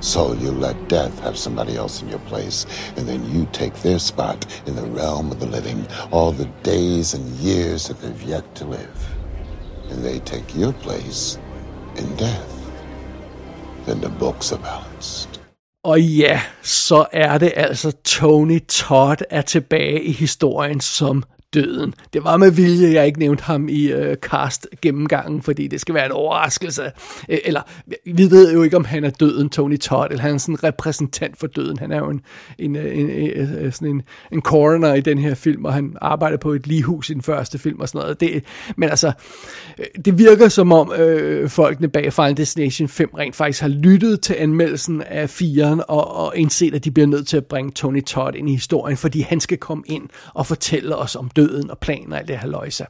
So 0.00 0.32
you 0.32 0.50
let 0.50 0.88
death 0.88 1.18
have 1.20 1.36
somebody 1.36 1.76
else 1.76 2.02
in 2.02 2.08
your 2.08 2.20
place, 2.20 2.66
and 2.96 3.06
then 3.06 3.24
you 3.30 3.46
take 3.52 3.74
their 3.82 3.98
spot 3.98 4.46
in 4.66 4.74
the 4.74 4.86
realm 4.86 5.30
of 5.30 5.40
the 5.40 5.46
living, 5.46 5.86
all 6.10 6.32
the 6.32 6.48
days 6.62 7.14
and 7.14 7.24
years 7.38 7.88
that 7.88 8.00
they've 8.00 8.22
yet 8.22 8.54
to 8.54 8.64
live. 8.64 9.14
And 9.90 10.02
they 10.04 10.20
take 10.20 10.56
your 10.56 10.72
place 10.72 11.38
in 11.96 12.16
death. 12.16 12.56
Then 13.86 14.00
the 14.00 14.08
books 14.08 14.52
are 14.52 14.62
balanced. 14.62 15.40
Og 15.84 16.00
ja, 16.00 16.40
så 16.62 17.06
er 17.12 17.38
det 17.38 17.52
altså 17.56 17.92
Tony 18.04 18.60
Todd 18.68 19.22
er 19.30 19.42
tilbage 19.42 20.04
i 20.04 20.12
historien 20.12 20.80
som 20.80 21.22
døden. 21.54 21.94
Det 22.12 22.24
var 22.24 22.36
med 22.36 22.50
vilje, 22.50 22.92
jeg 22.92 23.06
ikke 23.06 23.18
nævnte 23.18 23.44
ham 23.44 23.68
i 23.68 23.86
øh, 23.92 24.16
cast 24.16 24.66
gennemgangen, 24.82 25.42
fordi 25.42 25.66
det 25.66 25.80
skal 25.80 25.94
være 25.94 26.06
en 26.06 26.12
overraskelse. 26.12 26.82
Øh, 27.28 27.38
eller, 27.44 27.60
vi 28.04 28.30
ved 28.30 28.52
jo 28.52 28.62
ikke, 28.62 28.76
om 28.76 28.84
han 28.84 29.04
er 29.04 29.10
døden, 29.10 29.48
Tony 29.48 29.78
Todd, 29.78 30.10
eller 30.10 30.22
han 30.22 30.34
er 30.34 30.38
sådan 30.38 30.54
en 30.54 30.64
repræsentant 30.64 31.38
for 31.38 31.46
døden. 31.46 31.78
Han 31.78 31.92
er 31.92 31.98
jo 31.98 32.10
en, 32.10 32.20
en, 32.58 32.76
øh, 32.76 32.98
en, 32.98 33.10
en, 33.10 33.72
sådan 33.72 33.88
en, 33.88 34.02
en 34.32 34.40
coroner 34.40 34.94
i 34.94 35.00
den 35.00 35.18
her 35.18 35.34
film, 35.34 35.64
og 35.64 35.74
han 35.74 35.96
arbejder 36.00 36.36
på 36.36 36.52
et 36.52 36.66
ligehus 36.66 37.10
i 37.10 37.14
den 37.14 37.22
første 37.22 37.58
film 37.58 37.80
og 37.80 37.88
sådan 37.88 38.00
noget. 38.00 38.20
Det, 38.20 38.44
men 38.76 38.88
altså, 38.88 39.12
det 40.04 40.18
virker 40.18 40.48
som 40.48 40.72
om 40.72 40.92
øh, 40.92 41.48
folkene 41.48 41.88
bag 41.88 42.12
Final 42.12 42.36
Destination 42.36 42.88
5 42.88 43.10
rent 43.18 43.36
faktisk 43.36 43.60
har 43.60 43.68
lyttet 43.68 44.20
til 44.20 44.36
anmeldelsen 44.38 45.02
af 45.02 45.40
4'eren 45.42 45.80
og, 45.88 46.16
og 46.16 46.36
indset, 46.36 46.74
at 46.74 46.84
de 46.84 46.90
bliver 46.90 47.06
nødt 47.06 47.28
til 47.28 47.36
at 47.36 47.46
bringe 47.46 47.70
Tony 47.70 48.04
Todd 48.04 48.34
ind 48.34 48.48
i 48.48 48.52
historien, 48.52 48.96
fordi 48.96 49.20
han 49.20 49.40
skal 49.40 49.58
komme 49.58 49.84
ind 49.86 50.08
og 50.34 50.46
fortælle 50.46 50.96
os 50.96 51.16
om 51.16 51.28
døden 51.28 51.39
døden 51.40 51.70
og 51.70 51.78
planer 51.78 52.12
og 52.12 52.18
alt 52.18 52.28
det 52.28 52.38
her 52.38 52.48
løjse. 52.48 52.86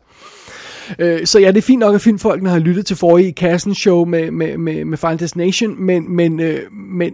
Øh, 0.99 1.27
så 1.27 1.39
ja, 1.39 1.49
det 1.49 1.57
er 1.57 1.63
fint 1.63 1.81
nok, 1.81 1.95
at 1.95 2.01
filmfolkene 2.01 2.51
har 2.51 2.59
lyttet 2.59 2.87
til 2.87 2.97
forrige 2.97 3.29
i 3.29 3.33
kassen 3.33 3.75
show 3.75 4.05
med, 4.05 4.31
med, 4.31 4.59
med, 4.59 4.85
med 4.85 4.99
Final 4.99 5.19
Destination, 5.19 5.83
men, 5.83 6.17
men, 6.17 6.41
øh, 6.41 6.73
men, 6.73 7.13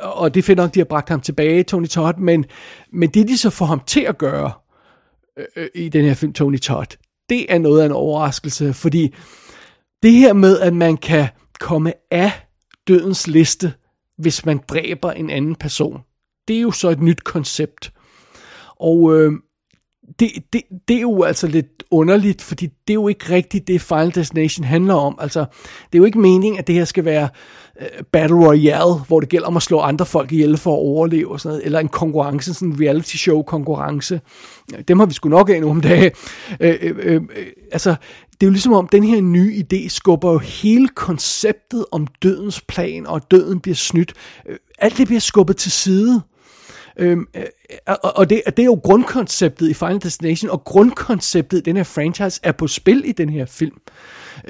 og 0.00 0.34
det 0.34 0.40
er 0.40 0.42
fedt 0.42 0.56
nok, 0.56 0.74
de 0.74 0.80
har 0.80 0.84
bragt 0.84 1.08
ham 1.08 1.20
tilbage, 1.20 1.62
Tony 1.62 1.86
Todd, 1.86 2.18
men, 2.18 2.44
men 2.92 3.10
det 3.10 3.28
de 3.28 3.38
så 3.38 3.50
får 3.50 3.66
ham 3.66 3.80
til 3.86 4.00
at 4.00 4.18
gøre 4.18 4.52
øh, 5.38 5.44
øh 5.56 5.68
i 5.74 5.88
den 5.88 6.04
her 6.04 6.14
film, 6.14 6.32
Tony 6.32 6.58
Todd, 6.58 6.96
det 7.30 7.52
er 7.52 7.58
noget 7.58 7.80
af 7.80 7.86
en 7.86 7.92
overraskelse, 7.92 8.72
fordi 8.72 9.14
det 10.02 10.12
her 10.12 10.32
med, 10.32 10.60
at 10.60 10.74
man 10.74 10.96
kan 10.96 11.28
komme 11.60 11.92
af 12.10 12.30
dødens 12.88 13.26
liste, 13.26 13.72
hvis 14.18 14.46
man 14.46 14.60
dræber 14.68 15.12
en 15.12 15.30
anden 15.30 15.54
person, 15.54 16.00
det 16.48 16.56
er 16.56 16.60
jo 16.60 16.70
så 16.70 16.88
et 16.88 17.00
nyt 17.00 17.24
koncept. 17.24 17.92
Og 18.80 19.16
øh, 19.16 19.32
det, 20.20 20.30
det, 20.52 20.62
det 20.88 20.96
er 20.96 21.00
jo 21.00 21.22
altså 21.22 21.46
lidt 21.46 21.66
underligt, 21.90 22.42
fordi 22.42 22.66
det 22.66 22.90
er 22.90 22.94
jo 22.94 23.08
ikke 23.08 23.30
rigtigt 23.30 23.68
det 23.68 23.80
Final 23.80 24.14
Destination 24.14 24.64
handler 24.64 24.94
om. 24.94 25.18
Altså, 25.20 25.40
det 25.86 25.94
er 25.94 25.98
jo 25.98 26.04
ikke 26.04 26.18
meningen, 26.18 26.58
at 26.58 26.66
det 26.66 26.74
her 26.74 26.84
skal 26.84 27.04
være 27.04 27.28
uh, 27.80 27.86
Battle 28.12 28.46
Royale, 28.46 28.94
hvor 29.08 29.20
det 29.20 29.28
gælder 29.28 29.46
om 29.46 29.56
at 29.56 29.62
slå 29.62 29.80
andre 29.80 30.06
folk 30.06 30.32
ihjel 30.32 30.56
for 30.56 30.72
at 30.72 30.78
overleve, 30.78 31.32
og 31.32 31.40
sådan 31.40 31.54
noget, 31.54 31.66
eller 31.66 31.78
en 31.78 31.88
konkurrence, 31.88 32.54
sådan 32.54 32.68
en 32.68 32.80
reality 32.80 33.16
show 33.16 33.42
konkurrence. 33.42 34.20
Dem 34.88 34.98
har 34.98 35.06
vi 35.06 35.14
sgu 35.14 35.28
nok 35.28 35.50
af 35.50 35.60
nogle 35.60 35.82
dage. 35.82 36.12
Uh, 36.64 36.66
uh, 36.66 37.16
uh, 37.16 37.22
altså, 37.72 37.94
det 38.40 38.42
er 38.42 38.46
jo 38.46 38.50
ligesom 38.50 38.72
om, 38.72 38.88
den 38.88 39.04
her 39.04 39.20
nye 39.20 39.64
idé 39.64 39.88
skubber 39.88 40.32
jo 40.32 40.38
hele 40.38 40.88
konceptet 40.88 41.84
om 41.92 42.06
dødens 42.22 42.60
plan, 42.60 43.06
og 43.06 43.30
døden 43.30 43.60
bliver 43.60 43.74
snydt. 43.74 44.12
Øh, 44.48 44.56
alt 44.78 44.98
det 44.98 45.06
bliver 45.06 45.20
skubbet 45.20 45.56
til 45.56 45.72
side. 45.72 46.22
Øhm, 46.98 47.26
øh, 47.36 47.42
øh, 47.42 47.94
og 48.02 48.16
og 48.16 48.30
det, 48.30 48.42
det 48.46 48.58
er 48.58 48.64
jo 48.64 48.80
grundkonceptet 48.84 49.68
i 49.68 49.74
Final 49.74 50.02
Destination, 50.02 50.50
og 50.50 50.64
grundkonceptet 50.64 51.58
i 51.58 51.60
den 51.60 51.76
her 51.76 51.84
franchise 51.84 52.40
er 52.42 52.52
på 52.52 52.66
spil 52.66 53.02
i 53.06 53.12
den 53.12 53.28
her 53.28 53.46
film. 53.46 53.80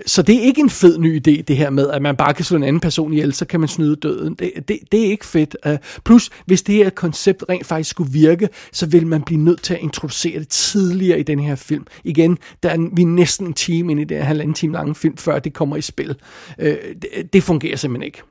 Så 0.07 0.23
det 0.23 0.37
er 0.37 0.41
ikke 0.41 0.61
en 0.61 0.71
fed 0.71 0.99
ny 0.99 1.17
idé, 1.17 1.43
det 1.43 1.57
her 1.57 1.71
med, 1.71 1.91
at 1.91 2.03
man 2.03 2.17
bare 2.17 2.35
kan 2.35 2.45
slå 2.45 2.57
en 2.57 2.63
anden 2.63 2.81
person 2.81 3.13
ihjel, 3.13 3.33
så 3.33 3.45
kan 3.45 3.61
man 3.61 3.69
snyde 3.69 3.97
døden. 3.97 4.35
Det, 4.35 4.53
det, 4.69 4.79
det 4.93 5.01
er 5.01 5.11
ikke 5.11 5.27
fedt. 5.27 5.57
Uh, 5.67 5.73
plus, 6.05 6.31
hvis 6.47 6.63
det 6.63 6.75
her 6.75 6.91
koncept 6.91 7.45
rent 7.49 7.67
faktisk 7.67 7.91
skulle 7.91 8.13
virke, 8.13 8.49
så 8.73 8.87
vil 8.87 9.07
man 9.07 9.23
blive 9.23 9.41
nødt 9.41 9.63
til 9.63 9.75
at 9.75 9.81
introducere 9.81 10.39
det 10.39 10.49
tidligere 10.49 11.21
i 11.21 11.23
den 11.23 11.39
her 11.39 11.55
film. 11.55 11.87
Igen, 12.05 12.39
der 12.63 12.69
er 12.69 12.91
vi 12.97 13.03
er 13.03 13.07
næsten 13.07 13.47
en 13.47 13.55
time 13.55 13.93
ind 13.93 14.01
i 14.01 14.05
den 14.05 14.23
halvanden 14.23 14.55
time 14.55 14.73
lange 14.73 14.95
film, 14.95 15.17
før 15.17 15.39
det 15.39 15.55
kommer 15.55 15.77
i 15.77 15.81
spil. 15.81 16.17
Uh, 16.59 16.65
det, 16.65 17.33
det 17.33 17.43
fungerer 17.43 17.77
simpelthen 17.77 18.07
ikke 18.07 18.23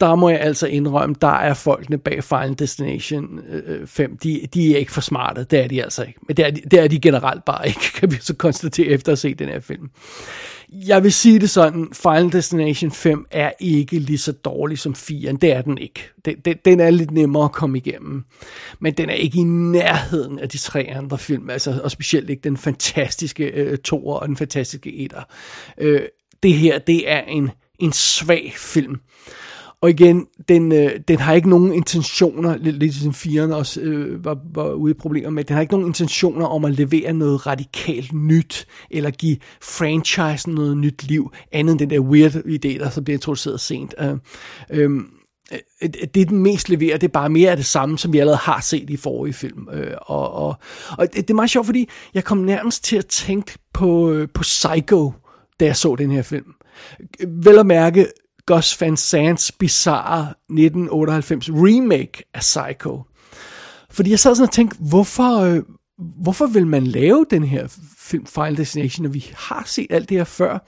der 0.00 0.14
må 0.14 0.28
jeg 0.28 0.40
altså 0.40 0.66
indrømme, 0.66 1.14
der 1.20 1.28
er 1.28 1.54
folkene 1.54 1.98
bag 1.98 2.24
Final 2.24 2.58
Destination 2.58 3.40
øh, 3.48 3.80
øh, 3.80 3.86
5, 3.86 4.16
de, 4.16 4.40
de 4.54 4.74
er 4.74 4.78
ikke 4.78 4.92
for 4.92 5.00
smarte, 5.00 5.44
det 5.44 5.64
er 5.64 5.68
de 5.68 5.82
altså 5.82 6.04
ikke. 6.04 6.20
Men 6.28 6.36
det 6.36 6.46
er, 6.46 6.50
de, 6.50 6.60
det 6.70 6.80
er 6.80 6.88
de 6.88 7.00
generelt 7.00 7.44
bare 7.44 7.68
ikke, 7.68 7.92
kan 7.98 8.10
vi 8.10 8.16
så 8.20 8.34
konstatere 8.34 8.86
efter 8.86 9.12
at 9.12 9.18
se 9.18 9.34
den 9.34 9.48
her 9.48 9.60
film. 9.60 9.90
Jeg 10.72 11.02
vil 11.02 11.12
sige 11.12 11.38
det 11.38 11.50
sådan, 11.50 11.88
Final 11.92 12.32
Destination 12.32 12.90
5 12.90 13.26
er 13.30 13.52
ikke 13.60 13.98
lige 13.98 14.18
så 14.18 14.32
dårlig 14.32 14.78
som 14.78 14.92
4'eren, 14.92 15.36
det 15.36 15.52
er 15.52 15.62
den 15.62 15.78
ikke. 15.78 16.10
Den, 16.24 16.34
den, 16.44 16.56
den 16.64 16.80
er 16.80 16.90
lidt 16.90 17.10
nemmere 17.10 17.44
at 17.44 17.52
komme 17.52 17.78
igennem, 17.78 18.24
men 18.80 18.94
den 18.94 19.10
er 19.10 19.14
ikke 19.14 19.38
i 19.38 19.44
nærheden 19.44 20.38
af 20.38 20.48
de 20.48 20.58
tre 20.58 20.92
andre 20.96 21.18
film, 21.18 21.50
altså, 21.50 21.80
og 21.84 21.90
specielt 21.90 22.30
ikke 22.30 22.42
den 22.42 22.56
fantastiske 22.56 23.44
øh, 23.44 23.78
og 23.92 24.28
den 24.28 24.36
fantastiske 24.36 25.04
1. 25.04 25.12
Øh, 25.78 26.00
det 26.42 26.52
her, 26.52 26.78
det 26.78 27.10
er 27.10 27.20
en, 27.20 27.50
en 27.78 27.92
svag 27.92 28.52
film. 28.56 29.00
Og 29.82 29.90
igen, 29.90 30.26
den, 30.48 30.72
øh, 30.72 30.90
den 31.08 31.18
har 31.18 31.34
ikke 31.34 31.50
nogen 31.50 31.72
intentioner, 31.72 32.56
lidt, 32.56 32.64
lidt 32.64 32.78
ligesom 32.78 33.02
som 33.02 33.14
firen 33.14 33.52
også 33.52 33.80
øh, 33.80 34.24
var, 34.24 34.38
var 34.54 34.72
ude 34.72 34.90
i 34.90 34.94
problemer 34.94 35.30
med, 35.30 35.44
den 35.44 35.54
har 35.54 35.60
ikke 35.60 35.72
nogen 35.72 35.86
intentioner 35.86 36.46
om 36.46 36.64
at 36.64 36.74
levere 36.74 37.12
noget 37.12 37.46
radikalt 37.46 38.12
nyt, 38.12 38.66
eller 38.90 39.10
give 39.10 39.36
franchisen 39.62 40.54
noget 40.54 40.76
nyt 40.76 41.02
liv, 41.02 41.32
andet 41.52 41.72
end 41.72 41.78
den 41.78 41.90
der 41.90 42.00
weird 42.00 42.34
idé, 42.34 42.78
der 42.78 42.90
så 42.90 43.02
bliver 43.02 43.16
introduceret 43.16 43.60
sent. 43.60 43.94
Øh, 44.00 44.16
øhm, 44.70 45.06
øh, 45.52 45.58
øh, 45.82 45.90
det 46.14 46.28
den 46.28 46.38
mest 46.38 46.68
leverer, 46.68 46.96
det 46.96 47.06
er 47.06 47.12
bare 47.12 47.28
mere 47.28 47.50
af 47.50 47.56
det 47.56 47.66
samme, 47.66 47.98
som 47.98 48.12
vi 48.12 48.18
allerede 48.18 48.40
har 48.42 48.60
set 48.60 48.90
i 48.90 48.96
forrige 48.96 49.34
film. 49.34 49.68
Øh, 49.72 49.96
og, 50.02 50.32
og, 50.32 50.54
og 50.98 51.06
det, 51.06 51.14
det 51.14 51.30
er 51.30 51.34
meget 51.34 51.50
sjovt, 51.50 51.66
fordi 51.66 51.88
jeg 52.14 52.24
kom 52.24 52.38
nærmest 52.38 52.84
til 52.84 52.96
at 52.96 53.06
tænke 53.06 53.58
på, 53.72 54.10
øh, 54.10 54.28
på 54.34 54.42
Psycho, 54.42 55.12
da 55.60 55.64
jeg 55.64 55.76
så 55.76 55.94
den 55.94 56.10
her 56.10 56.22
film. 56.22 56.52
Vel 57.28 57.58
at 57.58 57.66
mærke, 57.66 58.06
Gus 58.46 58.80
Van 58.80 58.96
Sants 58.96 59.52
bizarre 59.52 60.34
1998 60.48 61.50
remake 61.50 62.24
af 62.34 62.40
Psycho. 62.40 63.02
Fordi 63.90 64.10
jeg 64.10 64.18
sad 64.18 64.34
sådan 64.34 64.48
og 64.48 64.52
tænkte, 64.52 64.76
hvorfor, 64.80 65.40
øh, 65.40 65.62
hvorfor 66.22 66.46
vil 66.46 66.66
man 66.66 66.86
lave 66.86 67.26
den 67.30 67.44
her 67.44 67.68
film 67.98 68.26
Final 68.26 68.56
Destination, 68.56 69.02
når 69.02 69.10
vi 69.10 69.30
har 69.34 69.62
set 69.66 69.86
alt 69.90 70.08
det 70.08 70.16
her 70.16 70.24
før? 70.24 70.58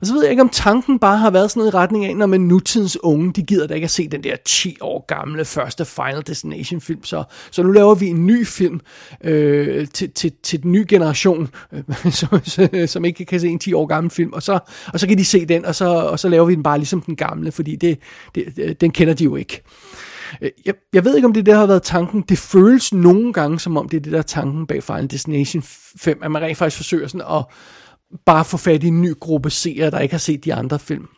Og 0.00 0.06
så 0.06 0.12
ved 0.12 0.22
jeg 0.22 0.30
ikke, 0.30 0.42
om 0.42 0.48
tanken 0.48 0.98
bare 0.98 1.18
har 1.18 1.30
været 1.30 1.50
sådan 1.50 1.60
noget 1.60 1.72
i 1.72 1.76
retning 1.76 2.04
af, 2.04 2.16
når 2.16 2.26
man 2.26 2.40
nutidens 2.40 2.98
unge, 3.02 3.32
de 3.32 3.42
gider 3.42 3.66
da 3.66 3.74
ikke 3.74 3.84
at 3.84 3.90
se 3.90 4.08
den 4.08 4.24
der 4.24 4.36
10 4.44 4.76
år 4.80 5.04
gamle 5.06 5.44
første 5.44 5.84
Final 5.84 6.22
Destination 6.26 6.80
film. 6.80 7.04
Så, 7.04 7.24
så 7.50 7.62
nu 7.62 7.70
laver 7.70 7.94
vi 7.94 8.06
en 8.06 8.26
ny 8.26 8.46
film 8.46 8.80
øh, 9.24 9.88
til, 9.88 10.10
til, 10.10 10.32
til 10.42 10.62
den 10.62 10.72
nye 10.72 10.84
generation, 10.88 11.48
øh, 11.72 12.12
som, 12.12 12.28
som 12.86 13.04
ikke 13.04 13.24
kan 13.24 13.40
se 13.40 13.48
en 13.48 13.58
10 13.58 13.72
år 13.72 13.86
gammel 13.86 14.10
film. 14.10 14.32
Og 14.32 14.42
så, 14.42 14.58
og 14.92 15.00
så 15.00 15.06
kan 15.06 15.18
de 15.18 15.24
se 15.24 15.46
den, 15.46 15.64
og 15.64 15.74
så, 15.74 15.86
og 15.86 16.18
så 16.18 16.28
laver 16.28 16.44
vi 16.44 16.54
den 16.54 16.62
bare 16.62 16.78
ligesom 16.78 17.00
den 17.00 17.16
gamle, 17.16 17.52
fordi 17.52 17.76
det, 17.76 17.98
det, 18.34 18.44
øh, 18.58 18.74
den 18.80 18.90
kender 18.90 19.14
de 19.14 19.24
jo 19.24 19.36
ikke. 19.36 19.62
Øh, 20.42 20.50
jeg, 20.66 20.74
jeg 20.92 21.04
ved 21.04 21.16
ikke, 21.16 21.26
om 21.26 21.32
det 21.32 21.46
der 21.46 21.56
har 21.56 21.66
været 21.66 21.82
tanken. 21.82 22.24
Det 22.28 22.38
føles 22.38 22.92
nogle 22.92 23.32
gange, 23.32 23.60
som 23.60 23.76
om 23.76 23.88
det 23.88 23.96
er 23.96 24.00
det 24.00 24.12
der 24.12 24.22
tanken 24.22 24.66
bag 24.66 24.82
Final 24.82 25.10
Destination 25.10 25.62
5, 25.62 26.20
at 26.22 26.30
man 26.30 26.42
rent 26.42 26.58
faktisk 26.58 26.76
forsøger 26.76 27.08
sådan 27.08 27.26
at 27.36 27.44
bare 28.26 28.44
få 28.44 28.56
fat 28.56 28.84
i 28.84 28.86
en 28.86 29.02
ny 29.02 29.14
gruppe 29.20 29.50
seere, 29.50 29.90
der 29.90 29.98
ikke 29.98 30.12
har 30.12 30.18
set 30.18 30.44
de 30.44 30.54
andre 30.54 30.78
film. 30.78 31.08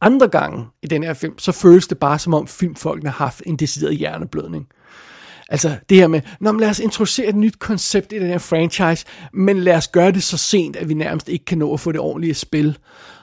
Andre 0.00 0.28
gange 0.28 0.66
i 0.82 0.86
den 0.86 1.02
her 1.02 1.14
film, 1.14 1.38
så 1.38 1.52
føles 1.52 1.86
det 1.86 1.98
bare 1.98 2.18
som 2.18 2.34
om 2.34 2.46
filmfolkene 2.46 3.10
har 3.10 3.24
haft 3.24 3.42
en 3.46 3.56
decideret 3.56 3.96
hjerneblødning. 3.96 4.66
Altså 5.48 5.76
det 5.88 5.96
her 5.96 6.08
med, 6.08 6.20
Nå, 6.40 6.52
men 6.52 6.60
lad 6.60 6.70
os 6.70 6.78
introducere 6.78 7.26
et 7.26 7.36
nyt 7.36 7.58
koncept 7.58 8.12
i 8.12 8.18
den 8.18 8.26
her 8.26 8.38
franchise, 8.38 9.06
men 9.32 9.58
lad 9.58 9.76
os 9.76 9.88
gøre 9.88 10.12
det 10.12 10.22
så 10.22 10.36
sent, 10.36 10.76
at 10.76 10.88
vi 10.88 10.94
nærmest 10.94 11.28
ikke 11.28 11.44
kan 11.44 11.58
nå 11.58 11.72
at 11.72 11.80
få 11.80 11.92
det 11.92 12.00
ordentlige 12.00 12.34
spil. 12.34 12.78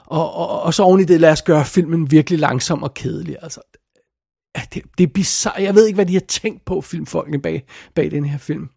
Og, 0.05 0.33
og, 0.33 0.61
og 0.61 0.73
så 0.73 0.83
oven 0.83 1.01
i 1.01 1.03
det, 1.03 1.19
lad 1.19 1.31
os 1.31 1.41
gøre 1.41 1.65
filmen 1.65 2.11
virkelig 2.11 2.39
langsom 2.39 2.83
og 2.83 2.93
kedelig. 2.93 3.37
Altså, 3.41 3.61
det, 4.73 4.83
det 4.97 5.03
er 5.03 5.07
bizarre. 5.13 5.61
Jeg 5.61 5.75
ved 5.75 5.85
ikke, 5.85 5.95
hvad 5.95 6.05
de 6.05 6.13
har 6.13 6.19
tænkt 6.27 6.65
på, 6.65 6.81
filmfolkene 6.81 7.41
bag, 7.41 7.65
bag 7.95 8.11
den 8.11 8.25
her 8.25 8.37
film. 8.37 8.69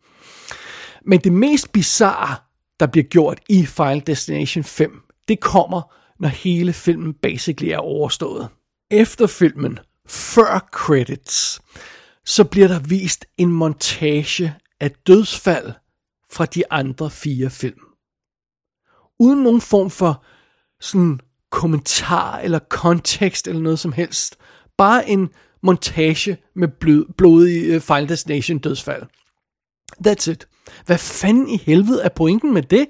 Men 1.06 1.20
det 1.20 1.32
mest 1.32 1.72
bizarre, 1.72 2.36
der 2.80 2.86
bliver 2.86 3.04
gjort 3.04 3.40
i 3.48 3.66
Final 3.66 4.02
Destination 4.06 4.64
5, 4.64 5.02
det 5.28 5.40
kommer, 5.40 5.94
når 6.20 6.28
hele 6.28 6.72
filmen 6.72 7.14
basically 7.14 7.68
er 7.68 7.78
overstået. 7.78 8.48
Efter 8.90 9.26
filmen, 9.26 9.78
før 10.06 10.68
credits, 10.72 11.60
så 12.24 12.44
bliver 12.44 12.68
der 12.68 12.78
vist 12.78 13.26
en 13.38 13.50
montage 13.50 14.54
af 14.80 14.90
dødsfald 14.90 15.72
fra 16.32 16.46
de 16.46 16.72
andre 16.72 17.10
fire 17.10 17.50
film. 17.50 17.80
Uden 19.18 19.42
nogen 19.42 19.60
form 19.60 19.90
for 19.90 20.24
sådan 20.80 21.20
kommentar 21.50 22.38
eller 22.38 22.58
kontekst 22.58 23.48
eller 23.48 23.62
noget 23.62 23.78
som 23.78 23.92
helst. 23.92 24.36
Bare 24.76 25.08
en 25.08 25.28
montage 25.62 26.36
med 26.54 26.68
blod, 26.68 27.12
blodige 27.16 27.74
øh, 27.74 27.80
Final 27.80 28.08
Destination 28.08 28.58
dødsfald. 28.58 29.02
That's 30.06 30.30
it. 30.30 30.48
Hvad 30.86 30.98
fanden 30.98 31.48
i 31.48 31.62
helvede 31.66 32.02
er 32.02 32.08
pointen 32.08 32.54
med 32.54 32.62
det? 32.62 32.86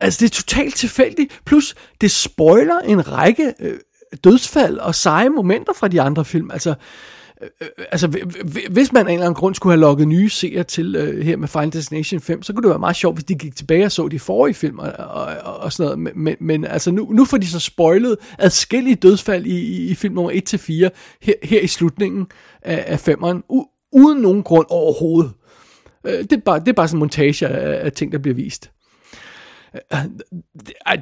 Altså, 0.00 0.18
det 0.20 0.30
er 0.30 0.34
totalt 0.34 0.74
tilfældigt. 0.74 1.40
Plus, 1.44 1.74
det 2.00 2.10
spoiler 2.10 2.78
en 2.78 3.12
række 3.12 3.54
øh, 3.60 3.78
dødsfald 4.24 4.78
og 4.78 4.94
seje 4.94 5.28
momenter 5.28 5.72
fra 5.72 5.88
de 5.88 6.00
andre 6.00 6.24
film. 6.24 6.50
Altså, 6.50 6.74
øh, 7.42 7.48
øh 7.60 7.68
altså 7.92 8.08
hvis 8.70 8.92
man 8.92 9.06
af 9.06 9.10
en 9.10 9.14
eller 9.14 9.26
anden 9.26 9.34
grund 9.34 9.54
skulle 9.54 9.72
have 9.72 9.80
lukket 9.80 10.08
nye 10.08 10.28
seere 10.28 10.64
til 10.64 10.96
øh, 10.96 11.24
her 11.24 11.36
med 11.36 11.48
Final 11.48 11.72
Destination 11.72 12.20
5, 12.20 12.42
så 12.42 12.52
kunne 12.52 12.62
det 12.62 12.70
være 12.70 12.78
meget 12.78 12.96
sjovt, 12.96 13.16
hvis 13.16 13.24
de 13.24 13.34
gik 13.34 13.56
tilbage 13.56 13.84
og 13.84 13.92
så 13.92 14.08
de 14.08 14.18
forrige 14.18 14.54
film 14.54 14.78
og, 14.78 14.92
og, 14.98 15.24
og, 15.44 15.56
og 15.56 15.72
sådan 15.72 15.98
noget. 15.98 16.16
Men, 16.16 16.36
men 16.40 16.64
altså 16.64 16.90
nu, 16.90 17.08
nu 17.12 17.24
får 17.24 17.36
de 17.36 17.46
så 17.46 17.58
spoilet 17.58 18.16
adskillige 18.38 18.96
dødsfald 18.96 19.46
i, 19.46 19.58
i, 19.58 19.90
i 19.90 19.94
film 19.94 20.14
nummer 20.14 20.32
1-4 20.32 20.98
her, 21.22 21.34
her 21.42 21.60
i 21.60 21.66
slutningen 21.66 22.26
af, 22.62 22.84
af 22.86 23.00
femmeren, 23.00 23.42
u, 23.48 23.64
uden 23.92 24.18
nogen 24.18 24.42
grund 24.42 24.66
overhovedet. 24.70 25.32
Øh, 26.06 26.18
det, 26.18 26.32
er 26.32 26.40
bare, 26.44 26.60
det 26.60 26.68
er 26.68 26.72
bare 26.72 26.88
sådan 26.88 26.96
en 26.96 27.00
montage 27.00 27.48
af, 27.48 27.84
af 27.84 27.92
ting, 27.92 28.12
der 28.12 28.18
bliver 28.18 28.34
vist. 28.34 28.70
Øh, 29.74 29.98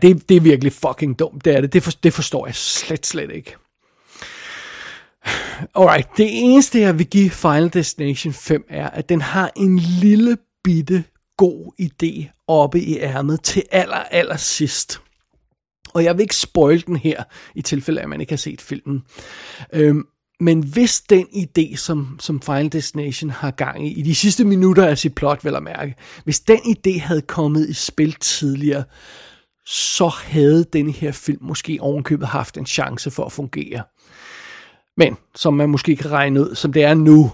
det, 0.03 0.29
det 0.29 0.37
er 0.37 0.41
virkelig 0.41 0.73
fucking 0.73 1.19
dumt, 1.19 1.45
det 1.45 1.57
er 1.57 1.61
det. 1.61 1.73
Det, 1.73 1.83
for, 1.83 1.91
det 2.03 2.13
forstår 2.13 2.47
jeg 2.47 2.55
slet, 2.55 3.07
slet 3.07 3.31
ikke. 3.31 3.57
Alright, 5.75 6.09
det 6.17 6.27
eneste 6.31 6.81
jeg 6.81 6.99
vil 6.99 7.07
give 7.07 7.31
Final 7.31 7.73
Destination 7.73 8.33
5 8.33 8.65
er, 8.69 8.91
at 8.91 9.09
den 9.09 9.21
har 9.21 9.53
en 9.57 9.79
lille 9.79 10.37
bitte 10.65 11.05
god 11.37 11.73
idé 11.81 12.43
oppe 12.47 12.81
i 12.81 12.99
ærmet 12.99 13.43
til 13.43 13.63
aller, 13.71 13.97
aller 13.97 14.37
sidst. 14.37 15.01
Og 15.95 16.05
jeg 16.05 16.17
vil 16.17 16.23
ikke 16.23 16.37
spoil 16.37 16.87
den 16.87 16.97
her, 16.97 17.23
i 17.55 17.63
tilfælde 17.63 18.01
af, 18.01 18.05
at 18.05 18.09
man 18.09 18.21
ikke 18.21 18.33
har 18.33 18.37
set 18.37 18.61
filmen. 18.61 19.03
Øhm, 19.73 20.05
men 20.40 20.64
hvis 20.64 21.01
den 21.01 21.27
idé, 21.27 21.77
som, 21.77 22.16
som 22.20 22.40
Final 22.40 22.72
Destination 22.72 23.31
har 23.31 23.51
gang 23.51 23.87
i, 23.87 23.92
i 23.92 24.03
de 24.03 24.14
sidste 24.14 24.44
minutter 24.44 24.87
af 24.87 24.98
sit 24.98 25.14
plot, 25.14 25.44
vel 25.44 25.57
at 25.57 25.62
mærke, 25.62 25.94
hvis 26.24 26.40
den 26.40 26.59
idé 26.59 27.01
havde 27.01 27.22
kommet 27.22 27.68
i 27.68 27.72
spil 27.72 28.12
tidligere, 28.12 28.85
så 29.66 30.09
havde 30.09 30.64
denne 30.72 30.92
her 30.92 31.12
film 31.12 31.38
måske 31.42 31.79
ovenkøbet 31.81 32.29
haft 32.29 32.57
en 32.57 32.66
chance 32.66 33.11
for 33.11 33.24
at 33.24 33.33
fungere. 33.33 33.83
Men, 34.96 35.16
som 35.35 35.55
man 35.55 35.70
måske 35.70 35.96
kan 35.96 36.11
regne 36.11 36.40
ud, 36.40 36.55
som 36.55 36.72
det 36.72 36.85
er 36.85 36.94
nu, 36.94 37.33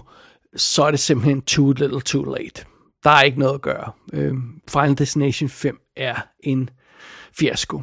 så 0.55 0.83
er 0.83 0.91
det 0.91 0.99
simpelthen 0.99 1.41
too 1.41 1.71
little 1.71 2.01
too 2.01 2.23
late. 2.23 2.65
Der 3.03 3.09
er 3.09 3.21
ikke 3.21 3.39
noget 3.39 3.53
at 3.53 3.61
gøre. 3.61 3.91
Øh, 4.13 4.33
Final 4.69 4.97
Destination 4.97 5.49
5 5.49 5.79
er 5.97 6.15
en 6.43 6.69
fiasko. 7.37 7.81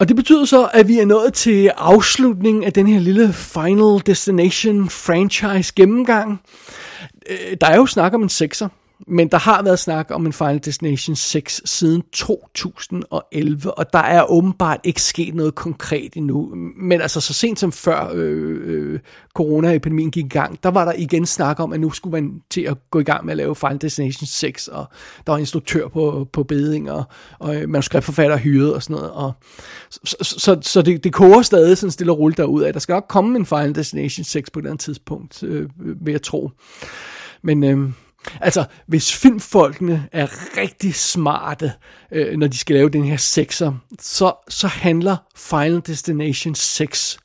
Og 0.00 0.08
det 0.08 0.16
betyder 0.16 0.44
så, 0.44 0.70
at 0.72 0.88
vi 0.88 0.98
er 0.98 1.04
nået 1.04 1.34
til 1.34 1.68
afslutningen 1.76 2.64
af 2.64 2.72
den 2.72 2.86
her 2.86 3.00
lille 3.00 3.32
Final 3.32 4.06
Destination 4.06 4.88
franchise 4.88 5.72
gennemgang. 5.76 6.40
Øh, 7.30 7.56
der 7.60 7.66
er 7.66 7.76
jo 7.76 7.86
snak 7.86 8.14
om 8.14 8.22
en 8.22 8.28
sekser, 8.28 8.68
men 9.06 9.28
der 9.28 9.38
har 9.38 9.62
været 9.62 9.78
snak 9.78 10.10
om 10.10 10.26
en 10.26 10.32
Final 10.32 10.60
Destination 10.64 11.16
6 11.16 11.62
siden 11.64 12.02
2011, 12.12 13.78
og 13.78 13.92
der 13.92 13.98
er 13.98 14.30
åbenbart 14.30 14.80
ikke 14.84 15.02
sket 15.02 15.34
noget 15.34 15.54
konkret 15.54 16.14
endnu. 16.14 16.54
Men 16.76 17.00
altså 17.00 17.20
så 17.20 17.32
sent 17.32 17.58
som 17.58 17.72
før 17.72 18.10
øh, 18.14 18.60
øh, 18.64 19.00
coronaepidemien 19.34 20.10
gik 20.10 20.24
i 20.24 20.28
gang, 20.28 20.62
der 20.62 20.70
var 20.70 20.84
der 20.84 20.92
igen 20.92 21.26
snak 21.26 21.60
om, 21.60 21.72
at 21.72 21.80
nu 21.80 21.90
skulle 21.90 22.22
man 22.22 22.42
til 22.50 22.60
at 22.60 22.76
gå 22.90 22.98
i 22.98 23.02
gang 23.02 23.24
med 23.24 23.32
at 23.32 23.36
lave 23.36 23.56
Final 23.56 23.80
Destination 23.80 24.26
6, 24.26 24.68
og 24.68 24.86
der 25.26 25.32
var 25.32 25.38
instruktør 25.38 25.88
på, 25.88 26.28
på 26.32 26.42
beding, 26.42 26.90
og, 26.90 27.04
og 27.38 27.56
øh, 27.56 27.68
manuskriptforfatter 27.68 28.36
hyret 28.36 28.74
og 28.74 28.82
sådan 28.82 28.96
noget. 28.96 29.10
Og, 29.10 29.32
så 29.90 30.16
så, 30.20 30.58
så 30.62 30.82
det, 30.82 31.04
det 31.04 31.12
koger 31.12 31.42
stadig 31.42 31.78
sådan 31.78 31.90
stille 31.90 32.12
og 32.12 32.18
roligt 32.18 32.38
derud 32.38 32.62
af. 32.62 32.72
Der 32.72 32.80
skal 32.80 32.92
nok 32.92 33.06
komme 33.08 33.38
en 33.38 33.46
Final 33.46 33.74
Destination 33.74 34.24
6 34.24 34.50
på 34.50 34.58
et 34.58 34.62
eller 34.62 34.70
andet 34.70 34.84
tidspunkt, 34.84 35.42
øh, 35.42 35.68
vil 35.78 36.12
jeg 36.12 36.22
tro. 36.22 36.50
Men... 37.42 37.64
Øh, 37.64 37.90
Altså, 38.40 38.64
hvis 38.86 39.16
filmfolkene 39.16 40.08
er 40.12 40.26
rigtig 40.56 40.94
smarte, 40.94 41.72
øh, 42.12 42.36
når 42.36 42.46
de 42.46 42.58
skal 42.58 42.76
lave 42.76 42.88
den 42.88 43.04
her 43.04 43.16
sekser, 43.16 43.72
så, 44.00 44.32
så 44.48 44.66
handler 44.66 45.16
Final 45.36 45.82
Destination 45.86 46.54
6 46.54 47.18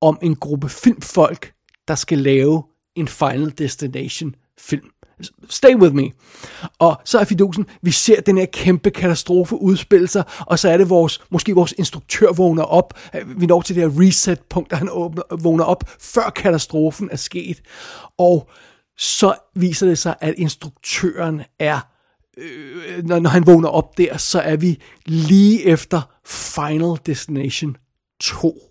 om 0.00 0.18
en 0.22 0.36
gruppe 0.36 0.68
filmfolk, 0.68 1.52
der 1.88 1.94
skal 1.94 2.18
lave 2.18 2.62
en 2.96 3.08
Final 3.08 3.52
Destination 3.58 4.34
film. 4.58 4.90
Stay 5.48 5.74
with 5.74 5.94
me. 5.94 6.10
Og 6.78 7.00
så 7.04 7.18
er 7.18 7.24
fidusen, 7.24 7.66
vi 7.82 7.90
ser 7.90 8.20
den 8.20 8.38
her 8.38 8.46
kæmpe 8.46 8.90
katastrofe 8.90 9.56
udspille 9.56 10.08
sig, 10.08 10.24
og 10.40 10.58
så 10.58 10.68
er 10.68 10.76
det 10.76 10.90
vores, 10.90 11.20
måske 11.30 11.54
vores 11.54 11.74
instruktør 11.78 12.32
vågner 12.32 12.62
op. 12.62 12.94
Øh, 13.14 13.40
vi 13.40 13.46
når 13.46 13.62
til 13.62 13.76
det 13.76 13.82
her 13.82 14.00
reset-punkt, 14.02 14.70
der 14.70 14.76
han 14.76 14.88
åbner, 14.90 15.22
vågner 15.36 15.64
op, 15.64 15.84
før 16.00 16.30
katastrofen 16.30 17.08
er 17.12 17.16
sket. 17.16 17.62
Og 18.18 18.48
så 18.98 19.34
viser 19.54 19.86
det 19.86 19.98
sig, 19.98 20.16
at 20.20 20.34
instruktøren 20.36 21.42
er 21.58 21.80
øh, 22.36 23.04
når, 23.04 23.18
når 23.18 23.30
han 23.30 23.46
vågner 23.46 23.68
op 23.68 23.98
der, 23.98 24.16
så 24.16 24.40
er 24.40 24.56
vi 24.56 24.82
lige 25.06 25.64
efter 25.64 26.02
Final 26.26 26.98
Destination 27.06 27.76
2. 28.20 28.70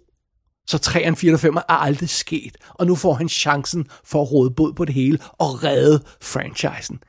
Så 0.67 0.77
3'eren, 0.85 1.15
4 1.15 1.33
og 1.33 1.39
5 1.39 1.55
er 1.55 1.61
aldrig 1.61 2.09
sket, 2.09 2.57
og 2.69 2.87
nu 2.87 2.95
får 2.95 3.13
han 3.13 3.29
chancen 3.29 3.87
for 4.03 4.21
at 4.21 4.31
råde 4.31 4.51
bod 4.51 4.73
på 4.73 4.85
det 4.85 4.93
hele 4.93 5.19
og 5.31 5.63
redde 5.63 6.03
franchisen. 6.21 6.99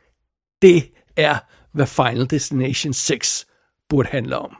Det 0.63 0.91
er, 1.17 1.39
hvad 1.73 1.87
Final 1.87 2.31
Destination 2.31 2.93
6 2.93 3.47
burde 3.89 4.09
handle 4.09 4.39
om. 4.39 4.57